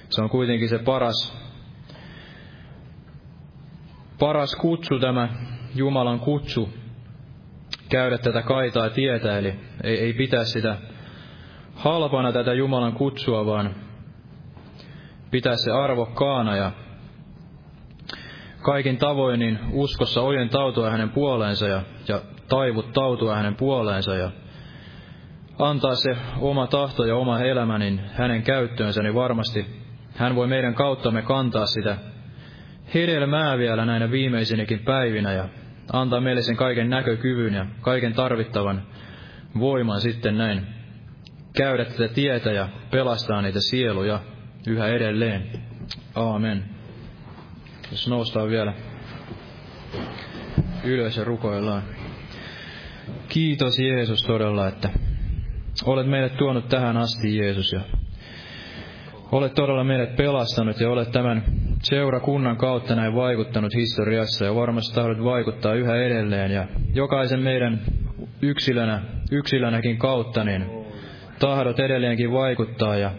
[0.09, 1.44] se on kuitenkin se paras,
[4.19, 5.29] paras kutsu, tämä
[5.75, 6.69] Jumalan kutsu
[7.89, 10.77] käydä tätä kaitaa tietä, eli ei, ei pitää sitä
[11.75, 13.75] halpana tätä Jumalan kutsua, vaan
[15.31, 16.55] pitää se arvokkaana.
[16.55, 16.71] Ja
[18.61, 24.31] kaikin tavoin niin uskossa ojentautua hänen puoleensa ja, ja taivuttautua hänen puoleensa ja
[25.59, 29.65] antaa se oma tahto ja oma elämä niin hänen käyttöönsä, niin varmasti
[30.15, 31.97] hän voi meidän kauttamme kantaa sitä
[32.93, 35.49] hedelmää vielä näinä viimeisinäkin päivinä ja
[35.93, 38.83] antaa meille sen kaiken näkökyvyn ja kaiken tarvittavan
[39.59, 40.67] voiman sitten näin
[41.55, 44.19] käydä tätä tietä ja pelastaa niitä sieluja
[44.67, 45.51] yhä edelleen.
[46.15, 46.63] Aamen.
[47.91, 48.73] Jos noustaan vielä
[50.83, 51.83] ylös ja rukoillaan.
[53.29, 54.89] Kiitos Jeesus todella, että
[55.85, 57.81] olet meidät tuonut tähän asti Jeesus ja
[59.31, 61.43] olet todella meidät pelastanut ja olet tämän
[61.83, 66.51] seurakunnan kautta näin vaikuttanut historiassa ja varmasti tahdot vaikuttaa yhä edelleen.
[66.51, 67.81] Ja jokaisen meidän
[68.41, 69.01] yksilönä,
[69.31, 70.65] yksilönäkin kautta niin
[71.39, 73.11] tahdot edelleenkin vaikuttaa ja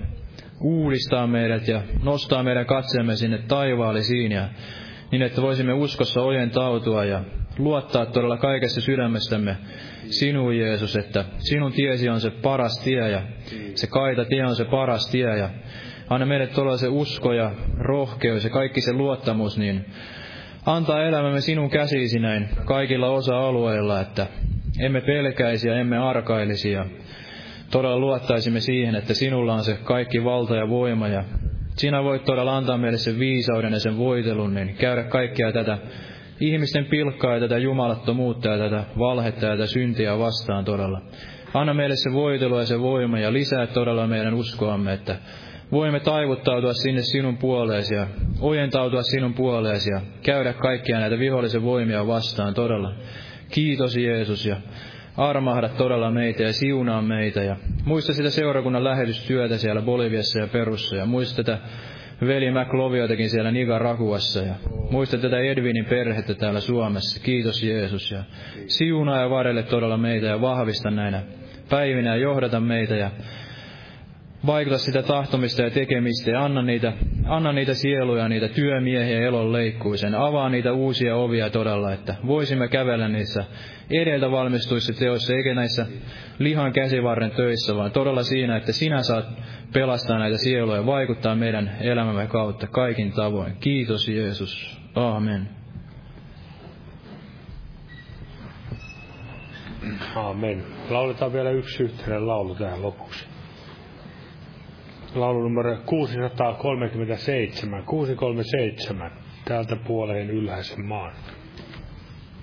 [0.60, 4.48] uudistaa meidät ja nostaa meidän katseemme sinne taivaallisiin ja
[5.12, 7.24] niin, että voisimme uskossa ojentautua ja
[7.58, 9.56] luottaa todella kaikessa sydämestämme
[10.10, 13.22] sinuun Jeesus, että sinun tiesi on se paras tie ja
[13.74, 15.50] se kaita tie on se paras tie ja
[16.10, 19.84] anna meille todella se usko ja rohkeus ja kaikki se luottamus, niin
[20.66, 24.26] antaa elämämme sinun käsisi näin kaikilla osa-alueilla, että
[24.80, 26.86] emme pelkäisi ja emme arkailisi ja
[27.70, 31.24] todella luottaisimme siihen, että sinulla on se kaikki valta ja voima ja
[31.76, 35.78] sinä voit todella antaa meille sen viisauden ja sen voitelun, niin käydä kaikkea tätä
[36.40, 41.02] ihmisten pilkkaa ja tätä jumalattomuutta ja tätä valhetta ja tätä syntiä vastaan todella.
[41.54, 45.16] Anna meille se voitelu ja se voima ja lisää todella meidän uskoamme, että
[45.72, 48.06] voimme taivuttautua sinne sinun puoleesi ja
[48.40, 52.94] ojentautua sinun puoleesi ja käydä kaikkia näitä vihollisen voimia vastaan todella.
[53.50, 54.56] Kiitos Jeesus ja
[55.16, 57.42] armahda todella meitä ja siunaa meitä.
[57.42, 60.96] Ja muista sitä seurakunnan lähetystyötä siellä Boliviassa ja Perussa.
[60.96, 61.58] Ja muista tätä
[62.26, 64.40] veli McLoviotakin siellä Nicaraguassa.
[64.40, 64.54] Ja
[64.90, 67.20] muista tätä Edvinin perhettä täällä Suomessa.
[67.24, 68.10] Kiitos Jeesus.
[68.10, 68.24] Ja
[68.66, 71.22] siunaa ja varelle todella meitä ja vahvista näinä
[71.70, 72.94] päivinä ja johdata meitä.
[72.96, 73.10] Ja
[74.46, 76.92] vaikuta sitä tahtomista ja tekemistä ja anna niitä,
[77.24, 80.14] anna niitä sieluja, niitä työmiehiä elon leikkuisen.
[80.14, 83.44] Avaa niitä uusia ovia todella, että voisimme kävellä niissä
[83.90, 85.86] edeltä valmistuissa teoissa, eikä näissä
[86.38, 89.26] lihan käsivarren töissä, vaan todella siinä, että sinä saat
[89.72, 93.56] pelastaa näitä sieluja ja vaikuttaa meidän elämämme kautta kaikin tavoin.
[93.60, 94.80] Kiitos Jeesus.
[94.94, 95.48] Amen.
[100.14, 100.64] Amen.
[100.90, 103.35] Lauletaan vielä yksi yhteinen laulu tähän lopuksi
[105.14, 109.10] laulu numero 637, 637,
[109.44, 111.12] täältä puoleen ylhäisen maan.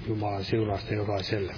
[0.08, 1.54] Jumalan siunasta jokaiselle.